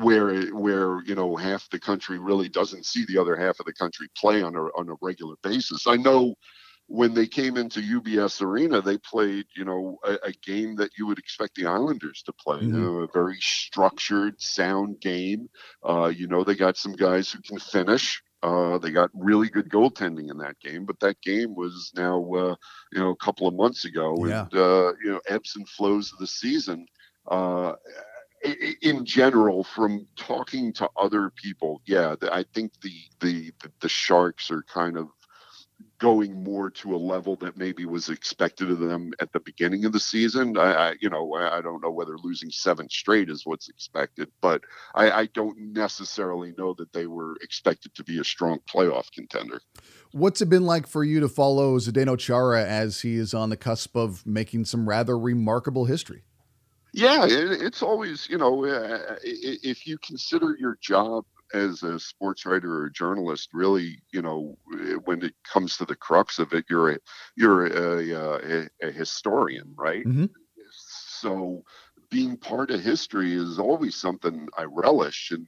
where 0.00 0.46
where 0.46 1.02
you 1.04 1.14
know 1.14 1.36
half 1.36 1.68
the 1.70 1.78
country 1.78 2.18
really 2.18 2.48
doesn't 2.48 2.86
see 2.86 3.04
the 3.06 3.18
other 3.18 3.36
half 3.36 3.60
of 3.60 3.66
the 3.66 3.72
country 3.72 4.08
play 4.16 4.42
on 4.42 4.56
a 4.56 4.62
on 4.76 4.88
a 4.88 4.96
regular 5.00 5.36
basis. 5.42 5.86
I 5.86 5.96
know 5.96 6.34
when 6.86 7.14
they 7.14 7.26
came 7.26 7.56
into 7.56 7.80
UBS 7.80 8.42
Arena, 8.42 8.82
they 8.82 8.98
played 8.98 9.46
you 9.56 9.64
know 9.64 9.98
a, 10.04 10.14
a 10.24 10.32
game 10.44 10.74
that 10.76 10.90
you 10.98 11.06
would 11.06 11.18
expect 11.18 11.54
the 11.54 11.66
Islanders 11.66 12.22
to 12.26 12.32
play. 12.32 12.58
Mm-hmm. 12.58 12.74
You 12.74 12.80
know, 12.80 12.96
a 12.98 13.08
very 13.12 13.38
structured, 13.40 14.40
sound 14.40 15.00
game. 15.00 15.48
Uh, 15.88 16.12
you 16.14 16.26
know, 16.26 16.42
they 16.44 16.54
got 16.54 16.76
some 16.76 16.92
guys 16.92 17.30
who 17.30 17.40
can 17.40 17.58
finish. 17.58 18.22
Uh, 18.44 18.76
they 18.76 18.90
got 18.90 19.10
really 19.14 19.48
good 19.48 19.70
goaltending 19.70 20.30
in 20.30 20.36
that 20.36 20.60
game, 20.60 20.84
but 20.84 21.00
that 21.00 21.18
game 21.22 21.54
was 21.54 21.90
now, 21.96 22.18
uh, 22.34 22.54
you 22.92 22.98
know, 23.00 23.08
a 23.08 23.16
couple 23.16 23.48
of 23.48 23.54
months 23.54 23.86
ago, 23.86 24.14
yeah. 24.26 24.42
and 24.42 24.54
uh, 24.54 24.92
you 25.02 25.12
know, 25.12 25.20
ebbs 25.26 25.56
and 25.56 25.66
flows 25.66 26.12
of 26.12 26.18
the 26.18 26.26
season. 26.26 26.86
Uh, 27.26 27.72
in 28.82 29.06
general, 29.06 29.64
from 29.64 30.06
talking 30.16 30.74
to 30.74 30.86
other 30.98 31.30
people, 31.30 31.80
yeah, 31.86 32.14
I 32.30 32.44
think 32.52 32.72
the 32.82 32.92
the 33.20 33.50
the 33.80 33.88
Sharks 33.88 34.50
are 34.50 34.62
kind 34.64 34.98
of 34.98 35.08
going 35.98 36.42
more 36.42 36.70
to 36.70 36.94
a 36.94 36.98
level 36.98 37.36
that 37.36 37.56
maybe 37.56 37.86
was 37.86 38.08
expected 38.08 38.70
of 38.70 38.78
them 38.78 39.12
at 39.20 39.32
the 39.32 39.40
beginning 39.40 39.84
of 39.84 39.92
the 39.92 40.00
season. 40.00 40.58
I, 40.58 40.72
I 40.72 40.94
you 41.00 41.08
know, 41.08 41.34
I 41.34 41.60
don't 41.60 41.82
know 41.82 41.90
whether 41.90 42.16
losing 42.18 42.50
seven 42.50 42.88
straight 42.88 43.30
is 43.30 43.46
what's 43.46 43.68
expected, 43.68 44.30
but 44.40 44.62
I, 44.94 45.10
I 45.10 45.26
don't 45.26 45.56
necessarily 45.72 46.52
know 46.58 46.74
that 46.78 46.92
they 46.92 47.06
were 47.06 47.36
expected 47.42 47.94
to 47.94 48.04
be 48.04 48.18
a 48.18 48.24
strong 48.24 48.58
playoff 48.72 49.10
contender. 49.12 49.60
What's 50.12 50.40
it 50.40 50.48
been 50.48 50.66
like 50.66 50.86
for 50.86 51.04
you 51.04 51.20
to 51.20 51.28
follow 51.28 51.78
Zdeno 51.78 52.18
Chara 52.18 52.64
as 52.64 53.00
he 53.00 53.16
is 53.16 53.34
on 53.34 53.50
the 53.50 53.56
cusp 53.56 53.96
of 53.96 54.26
making 54.26 54.64
some 54.64 54.88
rather 54.88 55.18
remarkable 55.18 55.84
history? 55.84 56.22
Yeah, 56.92 57.26
it's 57.28 57.82
always, 57.82 58.28
you 58.28 58.38
know, 58.38 58.64
uh, 58.64 59.16
if 59.24 59.84
you 59.84 59.98
consider 59.98 60.56
your 60.58 60.78
job 60.80 61.24
as 61.52 61.82
a 61.82 61.98
sports 61.98 62.46
writer 62.46 62.72
or 62.72 62.86
a 62.86 62.92
journalist, 62.92 63.50
really, 63.52 63.98
you 64.12 64.22
know, 64.22 64.56
when 65.04 65.22
it 65.22 65.34
comes 65.44 65.76
to 65.76 65.84
the 65.84 65.96
crux 65.96 66.38
of 66.38 66.52
it, 66.52 66.64
you're 66.68 66.92
a 66.92 66.98
you're 67.36 67.66
a, 67.66 68.10
a, 68.10 68.68
a 68.88 68.90
historian, 68.90 69.74
right? 69.76 70.04
Mm-hmm. 70.04 70.26
So 70.70 71.64
being 72.10 72.36
part 72.36 72.70
of 72.70 72.80
history 72.80 73.34
is 73.34 73.58
always 73.58 73.96
something 73.96 74.48
I 74.56 74.64
relish, 74.64 75.30
and 75.30 75.46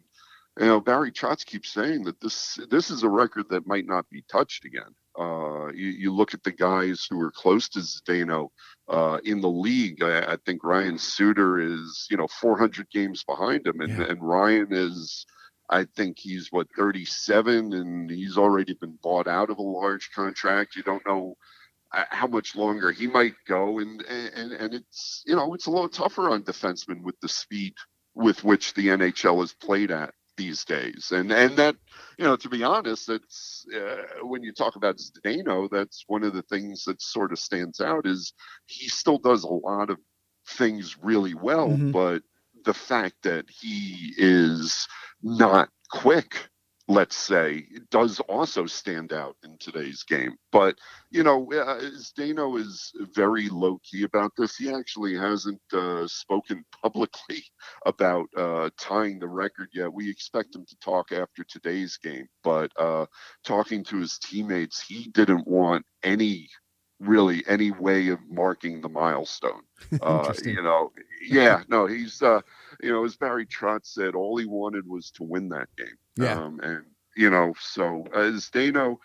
you 0.59 0.67
know, 0.67 0.81
Barry 0.81 1.13
Trotz 1.13 1.45
keeps 1.45 1.73
saying 1.73 2.05
that 2.05 2.21
this 2.21 2.59
this 2.71 2.91
is 2.91 3.03
a 3.03 3.09
record 3.09 3.49
that 3.51 3.67
might 3.67 3.87
not 3.87 4.09
be 4.11 4.25
touched 4.31 4.65
again. 4.65 4.95
Uh, 5.19 5.69
you, 5.69 5.89
you, 5.89 6.13
look 6.13 6.35
at 6.35 6.43
the 6.43 6.53
guys 6.53 7.07
who 7.09 7.19
are 7.23 7.31
close 7.31 7.71
to 7.71 7.79
Zdeno 7.79 8.49
uh, 8.89 9.19
in 9.25 9.41
the 9.41 9.49
league. 9.49 10.03
I, 10.03 10.33
I, 10.33 10.37
think 10.45 10.63
Ryan 10.63 10.99
Suter 10.99 11.59
is, 11.59 12.07
you 12.11 12.19
know, 12.19 12.27
400 12.29 12.91
games 12.91 13.25
behind 13.25 13.67
him, 13.67 13.81
and, 13.81 13.97
yeah. 13.97 14.05
and 14.11 14.21
Ryan 14.21 14.67
is 14.71 15.25
I 15.69 15.85
think 15.85 16.19
he's 16.19 16.49
what 16.51 16.69
37, 16.77 17.73
and 17.73 18.11
he's 18.11 18.39
already 18.39 18.75
been 18.75 18.99
bought 19.03 19.27
out 19.27 19.51
of 19.51 19.59
a 19.59 19.63
large 19.63 20.11
contract. 20.15 20.77
You 20.77 20.83
don't 20.83 21.07
know 21.07 21.37
uh, 21.93 22.05
how 22.11 22.27
much 22.27 22.55
longer 22.55 22.93
he 22.93 23.07
might 23.07 23.35
go, 23.47 23.79
and 23.79 24.03
and 24.03 24.53
and 24.53 24.75
it's 24.75 25.23
you 25.27 25.35
know 25.35 25.55
it's 25.55 25.67
a 25.67 25.71
little 25.71 25.89
tougher 25.89 26.31
on 26.31 26.43
defensemen 26.43 27.03
with 27.03 27.19
the 27.21 27.29
speed 27.29 27.75
with 28.15 28.45
which 28.45 28.75
the 28.75 28.89
NHL 28.89 29.43
is 29.43 29.53
played 29.53 29.91
at 29.91 30.15
these 30.37 30.65
days, 30.65 31.13
and 31.13 31.33
and 31.33 31.57
that 31.57 31.77
you 32.19 32.25
know 32.25 32.37
to 32.37 32.49
be 32.49 32.63
honest, 32.63 33.09
it's 33.09 33.67
uh, 33.75 34.03
when 34.23 34.43
you 34.43 34.53
talk 34.53 34.77
about 34.77 34.99
Zdeno, 34.99 35.69
that's 35.71 36.05
one 36.07 36.23
of 36.23 36.33
the 36.33 36.43
things 36.43 36.85
that 36.85 37.01
sort 37.03 37.33
of 37.33 37.39
stands 37.39 37.81
out 37.81 38.07
is 38.07 38.33
he 38.67 38.89
still 38.89 39.19
does 39.19 39.45
a 39.45 39.49
lot 39.49 39.91
of 39.91 39.99
things 40.49 40.97
really 41.03 41.35
well, 41.35 41.71
mm-hmm. 41.71 41.91
but 41.91 42.23
the 42.67 42.75
fact 42.75 43.15
that 43.23 43.47
he 43.49 44.13
is 44.19 44.87
not 45.23 45.71
quick, 45.91 46.37
let's 46.89 47.17
say, 47.17 47.65
does 47.91 48.19
also 48.21 48.67
stand 48.67 49.13
out 49.13 49.37
in 49.45 49.57
today's 49.59 50.03
game. 50.03 50.37
But, 50.51 50.77
you 51.11 51.23
know, 51.23 51.51
uh, 51.53 51.81
Zdeno 51.97 52.59
is 52.61 52.93
very 53.15 53.49
low 53.49 53.79
key 53.89 54.03
about 54.03 54.33
this. 54.37 54.57
He 54.57 54.71
actually 54.71 55.17
hasn't 55.17 55.63
uh, 55.73 56.09
spoken 56.09 56.65
publicly 56.83 57.45
about 57.87 58.27
uh, 58.37 58.71
tying 58.79 59.21
the 59.21 59.29
record 59.29 59.69
yet. 59.73 59.93
We 59.93 60.11
expect 60.11 60.55
him 60.55 60.67
to 60.67 60.77
talk 60.79 61.13
after 61.13 61.45
today's 61.45 61.97
game. 61.97 62.27
But 62.43 62.73
uh, 62.77 63.07
talking 63.45 63.85
to 63.85 63.99
his 63.99 64.19
teammates, 64.19 64.83
he 64.83 65.09
didn't 65.15 65.47
want 65.47 65.87
any 66.03 66.49
really 67.01 67.45
any 67.47 67.71
way 67.71 68.09
of 68.09 68.19
marking 68.29 68.81
the 68.81 68.89
milestone. 68.89 69.63
Uh, 70.01 70.33
you 70.43 70.63
know, 70.63 70.91
yeah, 71.29 71.63
no, 71.69 71.87
he's 71.87 72.23
uh, 72.23 72.41
you 72.81 72.91
know, 72.91 73.05
as 73.05 73.15
Barry 73.15 73.45
Trotz 73.45 73.87
said, 73.87 74.15
all 74.15 74.39
he 74.39 74.47
wanted 74.47 74.89
was 74.89 75.11
to 75.13 75.23
win 75.23 75.51
that 75.51 75.69
game. 75.77 75.99
Yeah. 76.17 76.41
Um, 76.41 76.61
and 76.63 76.85
you 77.15 77.29
know, 77.29 77.55
so 77.61 78.05
as 78.15 78.49
they 78.51 78.71
know, 78.71 78.99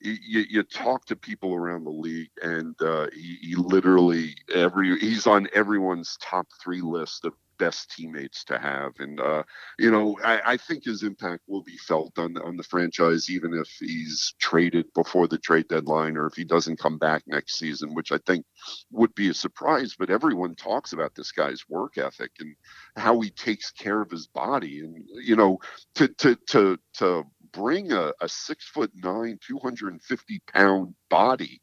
you, 0.00 0.44
you 0.48 0.62
talk 0.62 1.06
to 1.06 1.16
people 1.16 1.54
around 1.54 1.84
the 1.84 1.90
league, 1.90 2.30
and 2.42 2.74
uh, 2.82 3.08
he, 3.12 3.38
he 3.40 3.54
literally 3.54 4.34
every 4.54 4.98
he's 4.98 5.26
on 5.26 5.48
everyone's 5.54 6.16
top 6.20 6.46
three 6.62 6.82
list 6.82 7.24
of 7.24 7.34
best 7.58 7.90
teammates 7.90 8.44
to 8.44 8.58
have. 8.58 8.92
And 8.98 9.20
uh, 9.20 9.42
you 9.78 9.90
know, 9.90 10.18
I, 10.24 10.52
I, 10.52 10.56
think 10.56 10.84
his 10.84 11.02
impact 11.02 11.42
will 11.46 11.62
be 11.62 11.76
felt 11.76 12.18
on 12.18 12.36
on 12.38 12.56
the 12.56 12.62
franchise, 12.62 13.30
even 13.30 13.54
if 13.54 13.68
he's 13.80 14.34
traded 14.40 14.86
before 14.94 15.28
the 15.28 15.38
trade 15.38 15.68
deadline 15.68 16.16
or 16.16 16.26
if 16.26 16.34
he 16.34 16.44
doesn't 16.44 16.78
come 16.78 16.98
back 16.98 17.22
next 17.26 17.58
season, 17.58 17.94
which 17.94 18.12
I 18.12 18.18
think 18.26 18.44
would 18.90 19.14
be 19.14 19.28
a 19.28 19.34
surprise. 19.34 19.94
But 19.98 20.10
everyone 20.10 20.54
talks 20.54 20.92
about 20.92 21.14
this 21.14 21.32
guy's 21.32 21.64
work 21.68 21.98
ethic 21.98 22.32
and 22.40 22.54
how 22.96 23.20
he 23.20 23.30
takes 23.30 23.70
care 23.70 24.00
of 24.00 24.10
his 24.10 24.26
body, 24.26 24.80
and 24.80 24.96
you 25.22 25.36
know, 25.36 25.58
to 25.96 26.08
to 26.08 26.36
to 26.48 26.78
to 26.94 27.24
bring 27.52 27.92
a, 27.92 28.12
a 28.20 28.28
six 28.28 28.68
foot 28.68 28.90
nine, 28.94 29.38
250 29.46 30.42
pound 30.52 30.94
body 31.08 31.60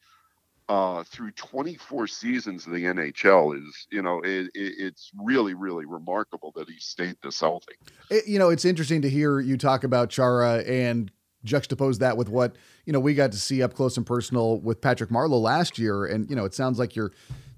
uh, 0.72 1.04
through 1.04 1.32
24 1.32 2.08
seasons 2.08 2.66
of 2.66 2.72
the 2.72 2.86
NHL 2.86 3.58
is, 3.58 3.88
you 3.92 4.02
know, 4.02 4.22
it, 4.22 4.50
it, 4.54 4.74
it's 4.78 5.12
really, 5.22 5.54
really 5.54 5.86
remarkable 5.86 6.54
that 6.56 6.70
he 6.70 6.80
stayed 6.80 7.18
this 7.22 7.42
healthy. 7.42 7.74
It, 8.10 8.26
you 8.26 8.40
know, 8.40 8.50
it's 8.50 8.64
interesting 8.64 9.02
to 9.02 9.10
hear 9.10 9.42
you 9.42 9.58
talk 9.58 9.84
about 9.84 10.10
Chara 10.10 10.60
and 10.60 11.12
juxtapose 11.46 12.00
that 12.00 12.16
with 12.16 12.30
what, 12.30 12.56
you 12.86 12.94
know, 12.94 13.02
we 13.02 13.14
got 13.14 13.34
to 13.34 13.38
see 13.38 13.62
up 13.62 13.74
close 13.74 13.98
and 13.98 14.06
personal 14.06 14.62
with 14.62 14.80
Patrick 14.80 15.10
Marleau 15.10 15.42
last 15.42 15.78
year. 15.78 16.06
And, 16.06 16.30
you 16.30 16.38
know, 16.38 16.46
it 16.46 16.54
sounds 16.54 16.80
like 16.80 16.96
you're, 16.96 17.12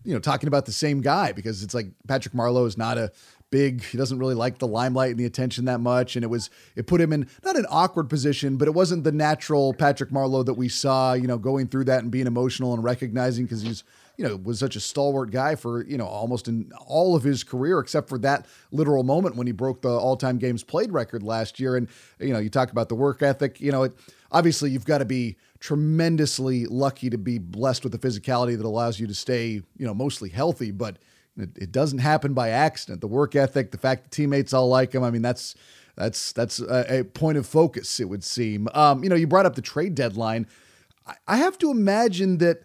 you 0.04 0.16
know, 0.16 0.20
talking 0.20 0.48
about 0.48 0.66
the 0.66 0.72
same 0.72 1.02
guy 1.02 1.34
because 1.34 1.62
it's 1.62 1.76
like 1.76 1.92
Patrick 2.08 2.34
Marleau 2.34 2.66
is 2.66 2.80
not 2.80 2.98
a 2.98 3.12
big. 3.54 3.84
He 3.84 4.00
doesn't 4.00 4.18
really 4.18 4.34
like 4.34 4.58
the 4.58 4.66
limelight 4.66 5.12
and 5.12 5.20
the 5.20 5.26
attention 5.26 5.66
that 5.66 5.80
much. 5.80 6.16
And 6.16 6.24
it 6.24 6.28
was 6.28 6.50
it 6.76 6.88
put 6.88 7.00
him 7.00 7.14
in 7.14 7.30
not 7.46 7.56
an 7.56 7.68
awkward 7.70 8.10
position, 8.10 8.58
but 8.58 8.68
it 8.68 8.74
wasn't 8.74 9.04
the 9.04 9.12
natural 9.12 9.76
Patrick 9.76 10.10
Marleau 10.10 10.44
that 10.44 10.56
we 10.56 10.68
saw, 10.68 11.14
you 11.14 11.28
know, 11.28 11.38
going 11.38 11.68
through 11.68 11.84
that 11.84 12.02
and 12.02 12.12
being 12.12 12.26
emotional 12.26 12.74
and 12.74 12.84
recognizing 12.84 13.46
because 13.46 13.62
he's 13.62 13.84
you 14.18 14.28
know, 14.28 14.36
was 14.36 14.60
such 14.60 14.76
a 14.76 14.80
stalwart 14.80 15.32
guy 15.32 15.56
for, 15.56 15.84
you 15.86 15.98
know, 15.98 16.06
almost 16.06 16.48
in 16.48 16.72
all 16.86 17.16
of 17.16 17.24
his 17.24 17.44
career, 17.44 17.80
except 17.80 18.08
for 18.08 18.20
that 18.20 18.46
literal 18.72 19.04
moment 19.04 19.36
when 19.36 19.48
he 19.48 19.54
broke 19.54 19.82
the 19.82 19.90
all 19.90 20.16
time 20.16 20.38
games 20.38 20.64
played 20.64 20.92
record 20.92 21.24
last 21.24 21.60
year. 21.60 21.76
And, 21.76 21.88
you 22.20 22.32
know, 22.32 22.40
you 22.40 22.50
talk 22.50 22.72
about 22.72 22.90
the 22.90 22.96
work 22.96 23.24
ethic, 23.24 23.60
you 23.60 23.72
know, 23.72 23.84
it, 23.84 23.94
obviously 24.32 24.70
you've 24.70 24.86
got 24.86 25.00
to 25.00 25.06
be 25.06 25.36
tremendously 25.60 26.68
lucky 26.68 27.10
to 27.10 27.18
be 27.18 27.40
blessed 27.40 27.84
with 27.84 27.92
the 27.92 28.08
physicality 28.08 28.56
that 28.56 28.66
allows 28.66 29.00
you 29.00 29.08
to 29.08 29.16
stay, 29.16 29.62
you 29.78 29.86
know, 29.86 29.96
mostly 29.96 30.30
healthy, 30.30 30.70
but 30.70 30.98
it, 31.38 31.50
it 31.56 31.72
doesn't 31.72 32.00
happen 32.00 32.34
by 32.34 32.50
accident. 32.50 33.02
The 33.02 33.08
work 33.08 33.36
ethic, 33.36 33.72
the 33.72 33.78
fact 33.78 34.04
that 34.04 34.12
teammates 34.12 34.54
all 34.54 34.68
like 34.68 34.94
him, 34.94 35.04
I 35.04 35.12
mean, 35.12 35.22
that's, 35.22 35.56
that's 35.96 36.32
that's 36.32 36.60
a, 36.60 37.00
a 37.00 37.04
point 37.04 37.38
of 37.38 37.46
focus, 37.46 38.00
it 38.00 38.06
would 38.06 38.24
seem. 38.24 38.68
Um, 38.74 39.04
you 39.04 39.10
know, 39.10 39.16
you 39.16 39.28
brought 39.28 39.46
up 39.46 39.56
the 39.56 39.62
trade 39.62 39.96
deadline. 39.96 40.48
I, 41.06 41.16
I 41.28 41.38
have 41.38 41.58
to 41.60 41.70
imagine 41.70 42.40
that 42.40 42.64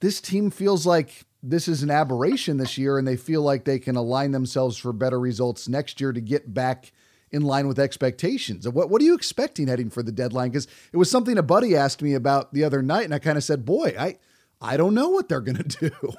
this 0.00 0.20
team 0.20 0.50
feels 0.50 0.86
like 0.86 1.24
this 1.42 1.68
is 1.68 1.82
an 1.82 1.90
aberration 1.90 2.56
this 2.56 2.78
year, 2.78 2.96
and 2.96 3.06
they 3.06 3.16
feel 3.16 3.42
like 3.42 3.64
they 3.64 3.78
can 3.78 3.96
align 3.96 4.32
themselves 4.32 4.78
for 4.78 4.92
better 4.92 5.20
results 5.20 5.68
next 5.68 6.00
year 6.00 6.12
to 6.12 6.20
get 6.20 6.54
back 6.54 6.92
in 7.30 7.42
line 7.42 7.68
with 7.68 7.78
expectations. 7.78 8.66
What 8.66 8.88
what 8.88 9.02
are 9.02 9.04
you 9.04 9.14
expecting 9.14 9.68
heading 9.68 9.90
for 9.90 10.02
the 10.02 10.12
deadline? 10.12 10.50
Because 10.50 10.68
it 10.92 10.96
was 10.96 11.10
something 11.10 11.36
a 11.36 11.42
buddy 11.42 11.76
asked 11.76 12.00
me 12.00 12.14
about 12.14 12.54
the 12.54 12.64
other 12.64 12.80
night, 12.80 13.04
and 13.04 13.14
I 13.14 13.18
kind 13.18 13.36
of 13.36 13.44
said, 13.44 13.64
"Boy, 13.64 13.94
I." 13.98 14.18
I 14.64 14.78
don't 14.78 14.94
know 14.94 15.10
what 15.10 15.28
they're 15.28 15.42
going 15.42 15.62
to 15.62 15.90
do. 15.90 16.12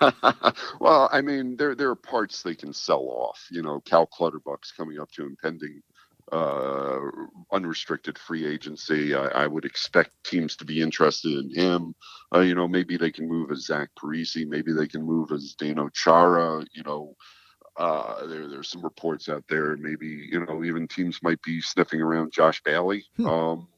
well, 0.80 1.08
I 1.12 1.20
mean, 1.20 1.56
there 1.56 1.76
there 1.76 1.90
are 1.90 1.94
parts 1.94 2.42
they 2.42 2.56
can 2.56 2.72
sell 2.72 3.04
off. 3.08 3.46
You 3.52 3.62
know, 3.62 3.80
Cal 3.80 4.06
Clutterbuck's 4.06 4.72
coming 4.72 4.98
up 4.98 5.10
to 5.12 5.22
impending 5.24 5.80
uh, 6.32 6.98
unrestricted 7.52 8.18
free 8.18 8.46
agency. 8.46 9.14
I, 9.14 9.26
I, 9.26 9.46
would 9.46 9.64
expect 9.64 10.24
teams 10.24 10.56
to 10.56 10.64
be 10.64 10.80
interested 10.80 11.32
in 11.38 11.54
him. 11.54 11.94
Uh, 12.34 12.40
you 12.40 12.54
know, 12.54 12.66
maybe 12.66 12.96
they 12.96 13.12
can 13.12 13.28
move 13.28 13.50
as 13.52 13.66
Zach 13.66 13.90
Parise. 13.96 14.46
Maybe 14.48 14.72
they 14.72 14.88
can 14.88 15.02
move 15.02 15.30
as 15.30 15.54
Zdeno 15.54 15.92
Chara. 15.92 16.64
You 16.72 16.82
know, 16.82 17.14
uh, 17.76 18.26
there 18.26 18.48
there's 18.48 18.70
some 18.70 18.82
reports 18.82 19.28
out 19.28 19.44
there. 19.48 19.76
Maybe 19.76 20.28
you 20.32 20.44
know 20.44 20.64
even 20.64 20.88
teams 20.88 21.20
might 21.22 21.42
be 21.42 21.60
sniffing 21.60 22.00
around 22.00 22.32
Josh 22.32 22.60
Bailey. 22.64 23.04
Hmm. 23.16 23.26
Um, 23.26 23.68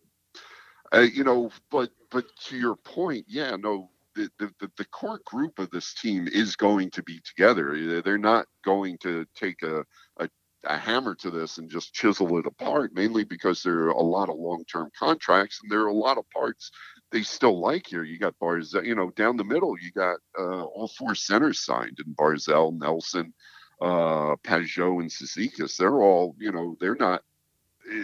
you 0.95 1.25
know, 1.25 1.51
but 1.71 1.91
but 2.11 2.25
to 2.47 2.57
your 2.57 2.77
point, 2.77 3.27
yeah, 3.29 3.57
no, 3.57 3.91
the, 4.17 4.51
the, 4.61 4.71
the 4.77 4.85
core 4.87 5.21
group 5.25 5.59
of 5.59 5.71
this 5.71 5.95
team 5.95 6.29
is 6.29 6.57
going 6.57 6.91
to 6.91 7.03
be 7.03 7.21
together. 7.21 8.03
They're 8.03 8.19
not 8.19 8.47
going 8.65 8.99
to 9.03 9.27
take 9.35 9.63
a, 9.63 9.85
a, 10.19 10.29
a 10.65 10.77
hammer 10.77 11.15
to 11.17 11.31
this 11.31 11.59
and 11.59 11.71
just 11.71 11.93
chisel 11.93 12.39
it 12.39 12.47
apart, 12.47 12.93
mainly 12.95 13.25
because 13.25 13.63
there 13.63 13.81
are 13.81 13.91
a 13.91 14.03
lot 14.03 14.29
of 14.29 14.37
long 14.37 14.65
term 14.71 14.91
contracts 14.99 15.61
and 15.63 15.71
there 15.71 15.81
are 15.81 15.89
a 15.89 15.95
lot 15.95 16.19
of 16.19 16.29
parts 16.31 16.71
they 17.13 17.23
still 17.23 17.61
like 17.61 17.87
here. 17.87 18.03
You 18.03 18.19
got 18.19 18.39
Barzal, 18.41 18.85
you 18.85 18.95
know, 18.95 19.11
down 19.11 19.37
the 19.37 19.45
middle, 19.45 19.77
you 19.79 19.93
got 19.93 20.17
uh, 20.39 20.65
all 20.65 20.89
four 20.89 21.15
centers 21.15 21.65
signed 21.65 21.99
in 22.05 22.15
Barzal, 22.15 22.77
Nelson, 22.79 23.33
uh, 23.81 24.35
Pageau, 24.43 25.01
and 25.01 25.11
Cizikas. 25.11 25.77
They're 25.77 26.03
all, 26.03 26.35
you 26.39 26.51
know, 26.51 26.77
they're 26.81 26.97
not 26.97 27.23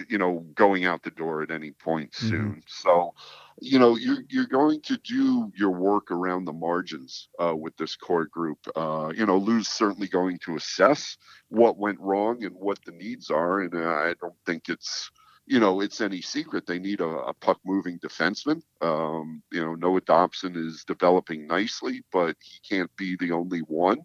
you 0.07 0.17
know 0.17 0.45
going 0.55 0.85
out 0.85 1.03
the 1.03 1.11
door 1.11 1.43
at 1.43 1.51
any 1.51 1.71
point 1.71 2.11
mm-hmm. 2.11 2.29
soon 2.29 2.49
mm-hmm. 2.51 2.59
so 2.67 3.13
you 3.61 3.79
know 3.79 3.95
you're 3.95 4.23
you're 4.29 4.47
going 4.47 4.81
to 4.81 4.97
do 4.97 5.51
your 5.55 5.71
work 5.71 6.11
around 6.11 6.45
the 6.45 6.53
margins 6.53 7.29
uh, 7.43 7.55
with 7.55 7.75
this 7.77 7.95
core 7.95 8.25
group. 8.25 8.59
Uh, 8.75 9.11
you 9.15 9.25
know 9.25 9.37
lou's 9.37 9.67
certainly 9.67 10.07
going 10.07 10.39
to 10.39 10.55
assess 10.55 11.17
what 11.49 11.77
went 11.77 11.99
wrong 11.99 12.43
and 12.43 12.55
what 12.55 12.79
the 12.85 12.91
needs 12.91 13.29
are 13.29 13.61
and 13.61 13.75
i 13.77 14.13
don't 14.21 14.35
think 14.45 14.69
it's 14.69 15.09
you 15.45 15.59
know 15.59 15.81
it's 15.81 16.01
any 16.01 16.21
secret. 16.21 16.65
They 16.65 16.79
need 16.79 17.01
a, 17.01 17.07
a 17.07 17.33
puck 17.33 17.59
moving 17.65 17.99
defenseman. 17.99 18.61
Um, 18.81 19.43
you 19.51 19.63
know 19.63 19.75
noah 19.75 20.01
dobson 20.01 20.55
is 20.55 20.83
developing 20.85 21.47
nicely 21.47 22.03
but 22.11 22.35
he 22.41 22.59
can't 22.75 22.93
be 22.97 23.15
the 23.19 23.31
only 23.31 23.59
one. 23.59 23.99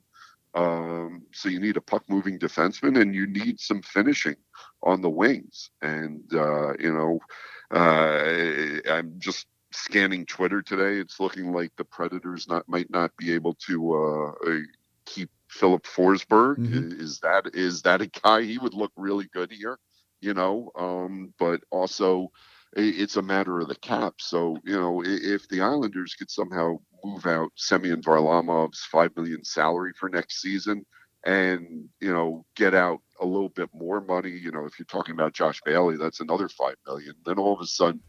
Um, 0.54 1.22
so 1.32 1.48
you 1.48 1.60
need 1.60 1.76
a 1.76 1.80
puck 1.80 2.02
moving 2.08 2.38
defenseman 2.38 3.00
and 3.00 3.14
you 3.14 3.26
need 3.26 3.60
some 3.60 3.82
finishing 3.82 4.36
on 4.82 5.02
the 5.02 5.10
wings. 5.10 5.70
And, 5.82 6.24
uh, 6.34 6.72
you 6.78 6.92
know, 6.92 7.20
I'm 7.70 9.14
just 9.18 9.46
scanning 9.72 10.26
Twitter 10.26 10.62
today. 10.62 10.98
It's 11.00 11.20
looking 11.20 11.52
like 11.52 11.72
the 11.76 11.84
Predators 11.84 12.48
not 12.48 12.68
might 12.68 12.90
not 12.90 13.16
be 13.16 13.32
able 13.34 13.54
to 13.66 13.94
uh, 13.94 14.50
uh 14.50 14.60
keep 15.04 15.30
Filip 15.48 15.84
Forsberg. 15.84 16.58
Mm-hmm. 16.58 17.00
Is 17.00 17.20
that 17.20 17.50
is 17.54 17.82
that 17.82 18.02
a 18.02 18.06
guy? 18.06 18.42
He 18.42 18.58
would 18.58 18.74
look 18.74 18.92
really 18.96 19.28
good 19.32 19.50
here, 19.52 19.78
you 20.20 20.34
know. 20.34 20.70
Um, 20.76 21.32
but 21.38 21.60
also, 21.70 22.30
it's 22.76 23.16
a 23.16 23.22
matter 23.22 23.60
of 23.60 23.68
the 23.68 23.76
cap. 23.76 24.14
So 24.18 24.58
you 24.64 24.78
know, 24.78 25.02
if 25.04 25.48
the 25.48 25.60
Islanders 25.60 26.14
could 26.14 26.30
somehow 26.30 26.78
move 27.04 27.26
out 27.26 27.52
Semyon 27.54 28.02
Varlamov's 28.02 28.84
five 28.84 29.14
million 29.16 29.44
salary 29.44 29.92
for 29.98 30.08
next 30.08 30.40
season, 30.40 30.84
and 31.24 31.88
you 32.00 32.12
know 32.12 32.44
get 32.56 32.74
out 32.74 33.00
a 33.20 33.26
little 33.26 33.48
bit 33.48 33.68
more 33.72 34.00
money. 34.00 34.30
You 34.30 34.52
know, 34.52 34.64
if 34.64 34.78
you're 34.78 34.86
talking 34.86 35.14
about 35.14 35.34
Josh 35.34 35.60
Bailey, 35.64 35.96
that's 35.96 36.20
another 36.20 36.48
five 36.48 36.76
million. 36.86 37.14
Then 37.24 37.38
all 37.38 37.54
of 37.54 37.60
a 37.60 37.66
sudden, 37.66 38.00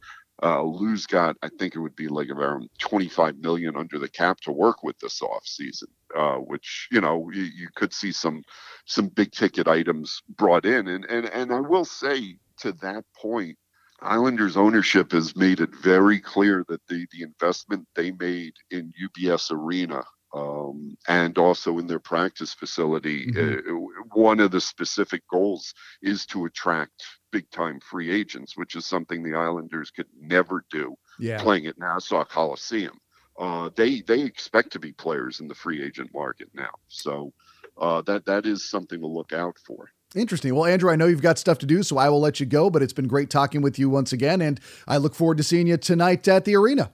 uh, 0.44 0.62
Lou's 0.62 1.06
got 1.06 1.36
I 1.42 1.50
think 1.60 1.76
it 1.76 1.80
would 1.80 1.96
be 1.96 2.08
like 2.08 2.30
around 2.30 2.70
25 2.80 3.38
million 3.38 3.76
under 3.76 4.00
the 4.00 4.08
cap 4.08 4.40
to 4.42 4.52
work 4.52 4.84
with 4.84 4.98
this 5.00 5.22
off 5.22 5.46
season, 5.46 5.90
uh, 6.16 6.36
which 6.36 6.88
you 6.92 7.02
know 7.02 7.30
you, 7.34 7.44
you 7.44 7.68
could 7.76 7.94
see 7.94 8.12
some 8.12 8.44
some 8.86 9.08
big 9.08 9.32
ticket 9.32 9.68
items 9.68 10.22
brought 10.38 10.66
in. 10.66 10.88
And 10.88 11.06
and 11.06 11.26
and 11.28 11.54
I 11.54 11.60
will 11.60 11.86
say 11.86 12.38
to 12.60 12.72
that 12.74 13.06
point, 13.16 13.58
Islanders 14.02 14.56
ownership 14.56 15.12
has 15.12 15.36
made 15.36 15.60
it 15.60 15.76
very 15.76 16.20
clear 16.20 16.64
that 16.70 16.86
the 16.88 17.06
the 17.12 17.24
investment 17.24 17.88
they 17.96 18.12
made 18.12 18.54
in 18.72 18.94
UBS 19.02 19.52
Arena 19.52 20.04
um, 20.34 20.98
and 21.08 21.38
also 21.38 21.80
in 21.80 21.88
their 21.88 22.00
practice 22.00 22.54
facility, 22.54 23.28
mm-hmm. 23.28 23.78
uh, 23.78 24.04
one 24.14 24.40
of 24.40 24.52
the 24.52 24.62
specific 24.62 25.24
goals 25.28 25.74
is 26.02 26.26
to 26.28 26.46
attract 26.46 27.04
big 27.32 27.50
time 27.52 27.80
free 27.80 28.12
agents, 28.12 28.58
which 28.58 28.76
is 28.76 28.86
something 28.86 29.24
the 29.24 29.38
Islanders 29.38 29.92
could 29.92 30.08
never 30.20 30.66
do 30.70 30.96
yeah. 31.20 31.42
playing 31.42 31.68
at 31.68 31.78
Nassau 31.78 32.24
Coliseum. 32.24 33.00
Uh, 33.40 33.70
they 33.76 34.02
they 34.02 34.22
expect 34.22 34.72
to 34.74 34.80
be 34.80 34.92
players 34.92 35.40
in 35.40 35.48
the 35.48 35.56
free 35.56 35.82
agent 35.82 36.10
market 36.14 36.50
now, 36.54 36.72
so 36.90 37.32
uh, 37.80 38.02
that 38.02 38.26
that 38.26 38.46
is 38.46 38.70
something 38.70 39.00
to 39.00 39.08
look 39.08 39.32
out 39.32 39.58
for. 39.66 39.90
Interesting. 40.14 40.56
Well, 40.56 40.66
Andrew, 40.66 40.92
I 40.92 40.96
know 40.96 41.06
you've 41.06 41.22
got 41.22 41.38
stuff 41.38 41.60
to 41.60 41.66
do, 41.66 41.84
so 41.84 41.98
I 41.98 42.10
will 42.10 42.20
let 42.20 42.40
you 42.40 42.46
go, 42.46 42.70
but 42.70 42.82
it's 42.82 42.94
been 42.94 43.08
great 43.08 43.30
talking 43.30 43.62
with 43.62 43.80
you 43.80 43.90
once 43.90 44.12
again, 44.12 44.42
and 44.42 44.60
I 44.88 44.98
look 44.98 45.16
forward 45.16 45.38
to 45.38 45.44
seeing 45.44 45.68
you 45.68 45.78
tonight 45.78 46.28
at 46.28 46.46
the 46.46 46.56
arena. 46.56 46.92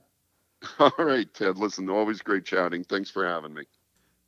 All 0.80 0.92
right, 0.98 1.32
Ted. 1.34 1.58
Listen, 1.58 1.90
always 1.90 2.22
great 2.22 2.46
chatting. 2.46 2.84
Thanks 2.84 3.10
for 3.10 3.26
having 3.26 3.54
me. 3.54 3.64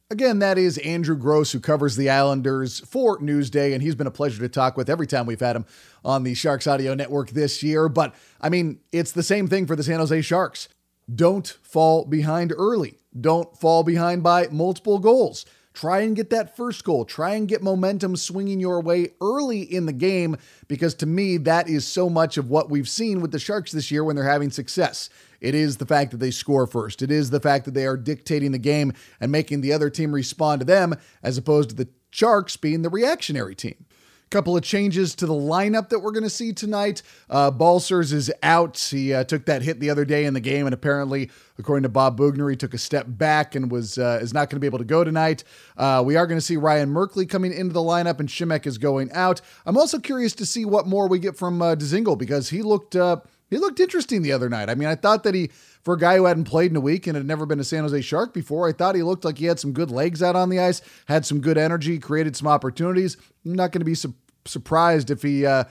Again, 0.09 0.39
that 0.39 0.57
is 0.57 0.77
Andrew 0.77 1.17
Gross, 1.17 1.51
who 1.51 1.59
covers 1.59 1.97
the 1.97 2.09
Islanders 2.09 2.79
for 2.79 3.19
Newsday, 3.19 3.73
and 3.73 3.83
he's 3.83 3.95
been 3.95 4.07
a 4.07 4.11
pleasure 4.11 4.39
to 4.39 4.47
talk 4.47 4.77
with 4.77 4.89
every 4.89 5.05
time 5.05 5.25
we've 5.25 5.39
had 5.39 5.57
him 5.57 5.65
on 6.05 6.23
the 6.23 6.33
Sharks 6.33 6.65
Audio 6.65 6.93
Network 6.93 7.31
this 7.31 7.61
year. 7.61 7.89
But 7.89 8.15
I 8.39 8.47
mean, 8.47 8.79
it's 8.93 9.11
the 9.11 9.23
same 9.23 9.47
thing 9.49 9.67
for 9.67 9.75
the 9.75 9.83
San 9.83 9.99
Jose 9.99 10.21
Sharks. 10.21 10.69
Don't 11.13 11.47
fall 11.61 12.05
behind 12.05 12.53
early. 12.57 12.99
Don't 13.19 13.57
fall 13.57 13.83
behind 13.83 14.23
by 14.23 14.47
multiple 14.49 14.99
goals. 14.99 15.45
Try 15.73 15.99
and 16.01 16.15
get 16.15 16.31
that 16.31 16.55
first 16.57 16.83
goal. 16.83 17.05
Try 17.05 17.35
and 17.35 17.47
get 17.47 17.61
momentum 17.61 18.15
swinging 18.15 18.59
your 18.59 18.81
way 18.81 19.11
early 19.21 19.61
in 19.61 19.85
the 19.85 19.93
game 19.93 20.37
because 20.67 20.95
to 20.95 21.05
me, 21.05 21.37
that 21.37 21.69
is 21.69 21.85
so 21.85 22.09
much 22.09 22.37
of 22.37 22.49
what 22.49 22.69
we've 22.69 22.89
seen 22.89 23.21
with 23.21 23.31
the 23.31 23.39
Sharks 23.39 23.73
this 23.73 23.91
year 23.91 24.03
when 24.03 24.15
they're 24.15 24.25
having 24.25 24.49
success. 24.49 25.09
It 25.41 25.55
is 25.55 25.77
the 25.77 25.85
fact 25.85 26.11
that 26.11 26.17
they 26.17 26.31
score 26.31 26.67
first. 26.67 27.01
It 27.01 27.11
is 27.11 27.29
the 27.29 27.39
fact 27.39 27.65
that 27.65 27.73
they 27.73 27.85
are 27.85 27.97
dictating 27.97 28.51
the 28.51 28.57
game 28.57 28.93
and 29.19 29.31
making 29.31 29.61
the 29.61 29.73
other 29.73 29.89
team 29.89 30.13
respond 30.13 30.61
to 30.61 30.65
them 30.65 30.95
as 31.23 31.37
opposed 31.37 31.69
to 31.69 31.75
the 31.75 31.89
Sharks 32.09 32.57
being 32.57 32.81
the 32.81 32.89
reactionary 32.89 33.53
team 33.53 33.85
couple 34.29 34.57
of 34.57 34.63
changes 34.63 35.15
to 35.15 35.25
the 35.25 35.33
lineup 35.33 35.89
that 35.89 35.99
we're 35.99 36.11
going 36.11 36.23
to 36.23 36.29
see 36.29 36.51
tonight. 36.51 37.01
Uh, 37.29 37.49
Balcers 37.49 38.11
is 38.11 38.31
out. 38.43 38.77
He 38.77 39.13
uh, 39.13 39.23
took 39.23 39.45
that 39.45 39.61
hit 39.61 39.79
the 39.79 39.89
other 39.89 40.05
day 40.05 40.25
in 40.25 40.33
the 40.33 40.39
game, 40.39 40.67
and 40.67 40.73
apparently, 40.73 41.31
according 41.57 41.83
to 41.83 41.89
Bob 41.89 42.17
Boughner, 42.17 42.49
he 42.49 42.57
took 42.57 42.73
a 42.73 42.77
step 42.77 43.05
back 43.07 43.55
and 43.55 43.71
was 43.71 43.97
uh, 43.97 44.19
is 44.21 44.33
not 44.33 44.49
going 44.49 44.57
to 44.57 44.59
be 44.59 44.67
able 44.67 44.79
to 44.79 44.85
go 44.85 45.03
tonight. 45.03 45.43
Uh, 45.77 46.03
we 46.05 46.15
are 46.15 46.27
going 46.27 46.37
to 46.39 46.45
see 46.45 46.57
Ryan 46.57 46.89
Merkley 46.89 47.27
coming 47.27 47.53
into 47.53 47.73
the 47.73 47.79
lineup, 47.79 48.19
and 48.19 48.27
Simek 48.27 48.65
is 48.65 48.77
going 48.77 49.11
out. 49.13 49.41
I'm 49.65 49.77
also 49.77 49.99
curious 49.99 50.33
to 50.35 50.45
see 50.45 50.65
what 50.65 50.87
more 50.87 51.07
we 51.07 51.19
get 51.19 51.37
from 51.37 51.61
uh, 51.61 51.75
Dzingel 51.75 52.17
because 52.17 52.49
he 52.49 52.61
looked 52.61 52.95
uh, 52.95 53.17
he 53.49 53.57
looked 53.57 53.79
interesting 53.79 54.21
the 54.21 54.31
other 54.31 54.49
night. 54.49 54.69
I 54.69 54.75
mean, 54.75 54.87
I 54.87 54.95
thought 54.95 55.23
that 55.23 55.33
he, 55.33 55.49
for 55.83 55.93
a 55.93 55.99
guy 55.99 56.17
who 56.17 56.25
hadn't 56.25 56.45
played 56.45 56.71
in 56.71 56.77
a 56.77 56.81
week 56.81 57.07
and 57.07 57.15
had 57.15 57.25
never 57.25 57.45
been 57.45 57.59
a 57.59 57.63
San 57.63 57.83
Jose 57.83 58.01
Shark 58.01 58.33
before, 58.33 58.67
I 58.67 58.73
thought 58.73 58.95
he 58.95 59.03
looked 59.03 59.25
like 59.25 59.37
he 59.37 59.45
had 59.45 59.59
some 59.59 59.71
good 59.71 59.91
legs 59.91 60.21
out 60.21 60.35
on 60.35 60.49
the 60.49 60.59
ice, 60.59 60.81
had 61.05 61.25
some 61.25 61.39
good 61.39 61.57
energy, 61.57 61.99
created 61.99 62.35
some 62.35 62.47
opportunities. 62.47 63.17
I'm 63.45 63.53
not 63.53 63.71
going 63.71 63.81
to 63.81 63.85
be 63.85 63.95
su- 63.95 64.13
surprised 64.45 65.09
if 65.09 65.21
he 65.21 65.45
uh, 65.45 65.63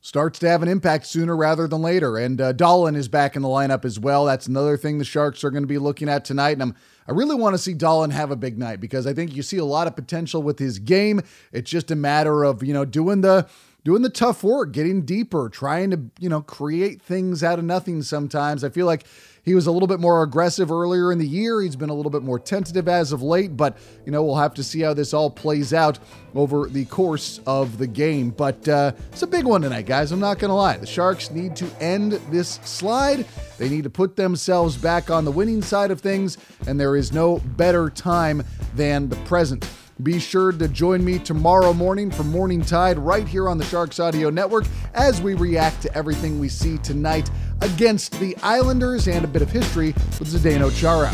starts 0.00 0.38
to 0.38 0.48
have 0.48 0.62
an 0.62 0.68
impact 0.68 1.06
sooner 1.06 1.36
rather 1.36 1.66
than 1.66 1.82
later. 1.82 2.16
And 2.16 2.40
uh, 2.40 2.52
Dahlen 2.52 2.96
is 2.96 3.08
back 3.08 3.36
in 3.36 3.42
the 3.42 3.48
lineup 3.48 3.84
as 3.84 3.98
well. 3.98 4.24
That's 4.24 4.46
another 4.46 4.76
thing 4.76 4.98
the 4.98 5.04
Sharks 5.04 5.44
are 5.44 5.50
going 5.50 5.64
to 5.64 5.68
be 5.68 5.78
looking 5.78 6.08
at 6.08 6.24
tonight. 6.24 6.52
And 6.52 6.62
I'm, 6.62 6.74
I 7.06 7.12
really 7.12 7.36
want 7.36 7.54
to 7.54 7.58
see 7.58 7.74
Dahlen 7.74 8.12
have 8.12 8.30
a 8.30 8.36
big 8.36 8.58
night 8.58 8.80
because 8.80 9.06
I 9.06 9.12
think 9.12 9.34
you 9.34 9.42
see 9.42 9.58
a 9.58 9.64
lot 9.64 9.86
of 9.86 9.96
potential 9.96 10.42
with 10.42 10.58
his 10.58 10.78
game. 10.78 11.20
It's 11.52 11.70
just 11.70 11.90
a 11.90 11.96
matter 11.96 12.44
of, 12.44 12.62
you 12.62 12.72
know, 12.72 12.84
doing 12.84 13.22
the 13.22 13.48
doing 13.88 14.02
the 14.02 14.10
tough 14.10 14.44
work, 14.44 14.70
getting 14.70 15.00
deeper, 15.00 15.48
trying 15.48 15.90
to, 15.90 15.98
you 16.20 16.28
know, 16.28 16.42
create 16.42 17.00
things 17.00 17.42
out 17.42 17.58
of 17.58 17.64
nothing 17.64 18.02
sometimes. 18.02 18.62
I 18.62 18.68
feel 18.68 18.84
like 18.84 19.06
he 19.42 19.54
was 19.54 19.66
a 19.66 19.72
little 19.72 19.86
bit 19.86 19.98
more 19.98 20.22
aggressive 20.22 20.70
earlier 20.70 21.10
in 21.10 21.18
the 21.18 21.26
year. 21.26 21.62
He's 21.62 21.74
been 21.74 21.88
a 21.88 21.94
little 21.94 22.10
bit 22.10 22.22
more 22.22 22.38
tentative 22.38 22.86
as 22.86 23.12
of 23.12 23.22
late, 23.22 23.56
but, 23.56 23.78
you 24.04 24.12
know, 24.12 24.22
we'll 24.22 24.36
have 24.36 24.52
to 24.52 24.62
see 24.62 24.82
how 24.82 24.92
this 24.92 25.14
all 25.14 25.30
plays 25.30 25.72
out 25.72 25.98
over 26.34 26.68
the 26.68 26.84
course 26.84 27.40
of 27.46 27.78
the 27.78 27.86
game. 27.86 28.28
But 28.28 28.68
uh, 28.68 28.92
it's 29.10 29.22
a 29.22 29.26
big 29.26 29.46
one 29.46 29.62
tonight, 29.62 29.86
guys. 29.86 30.12
I'm 30.12 30.20
not 30.20 30.38
going 30.38 30.50
to 30.50 30.54
lie. 30.54 30.76
The 30.76 30.86
Sharks 30.86 31.30
need 31.30 31.56
to 31.56 31.66
end 31.80 32.12
this 32.30 32.60
slide. 32.64 33.24
They 33.56 33.70
need 33.70 33.84
to 33.84 33.90
put 33.90 34.16
themselves 34.16 34.76
back 34.76 35.08
on 35.08 35.24
the 35.24 35.32
winning 35.32 35.62
side 35.62 35.90
of 35.90 36.02
things, 36.02 36.36
and 36.66 36.78
there 36.78 36.94
is 36.94 37.10
no 37.10 37.38
better 37.38 37.88
time 37.88 38.44
than 38.74 39.08
the 39.08 39.16
present. 39.24 39.66
Be 40.02 40.20
sure 40.20 40.52
to 40.52 40.68
join 40.68 41.04
me 41.04 41.18
tomorrow 41.18 41.72
morning 41.72 42.08
for 42.08 42.22
Morning 42.22 42.62
Tide 42.62 43.00
right 43.00 43.26
here 43.26 43.48
on 43.48 43.58
the 43.58 43.64
Sharks 43.64 43.98
Audio 43.98 44.30
Network 44.30 44.64
as 44.94 45.20
we 45.20 45.34
react 45.34 45.82
to 45.82 45.92
everything 45.96 46.38
we 46.38 46.48
see 46.48 46.78
tonight 46.78 47.28
against 47.62 48.12
the 48.20 48.36
Islanders 48.44 49.08
and 49.08 49.24
a 49.24 49.28
bit 49.28 49.42
of 49.42 49.50
history 49.50 49.88
with 50.20 50.28
Zdeno 50.28 50.70
Chara. 50.78 51.10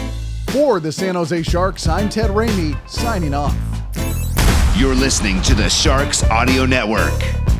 For 0.48 0.80
the 0.80 0.92
San 0.92 1.14
Jose 1.14 1.44
Sharks, 1.44 1.86
I'm 1.86 2.10
Ted 2.10 2.30
Ramey 2.30 2.76
signing 2.86 3.32
off. 3.32 3.56
You're 4.76 4.94
listening 4.94 5.40
to 5.42 5.54
the 5.54 5.70
Sharks 5.70 6.22
Audio 6.24 6.66
Network. 6.66 7.53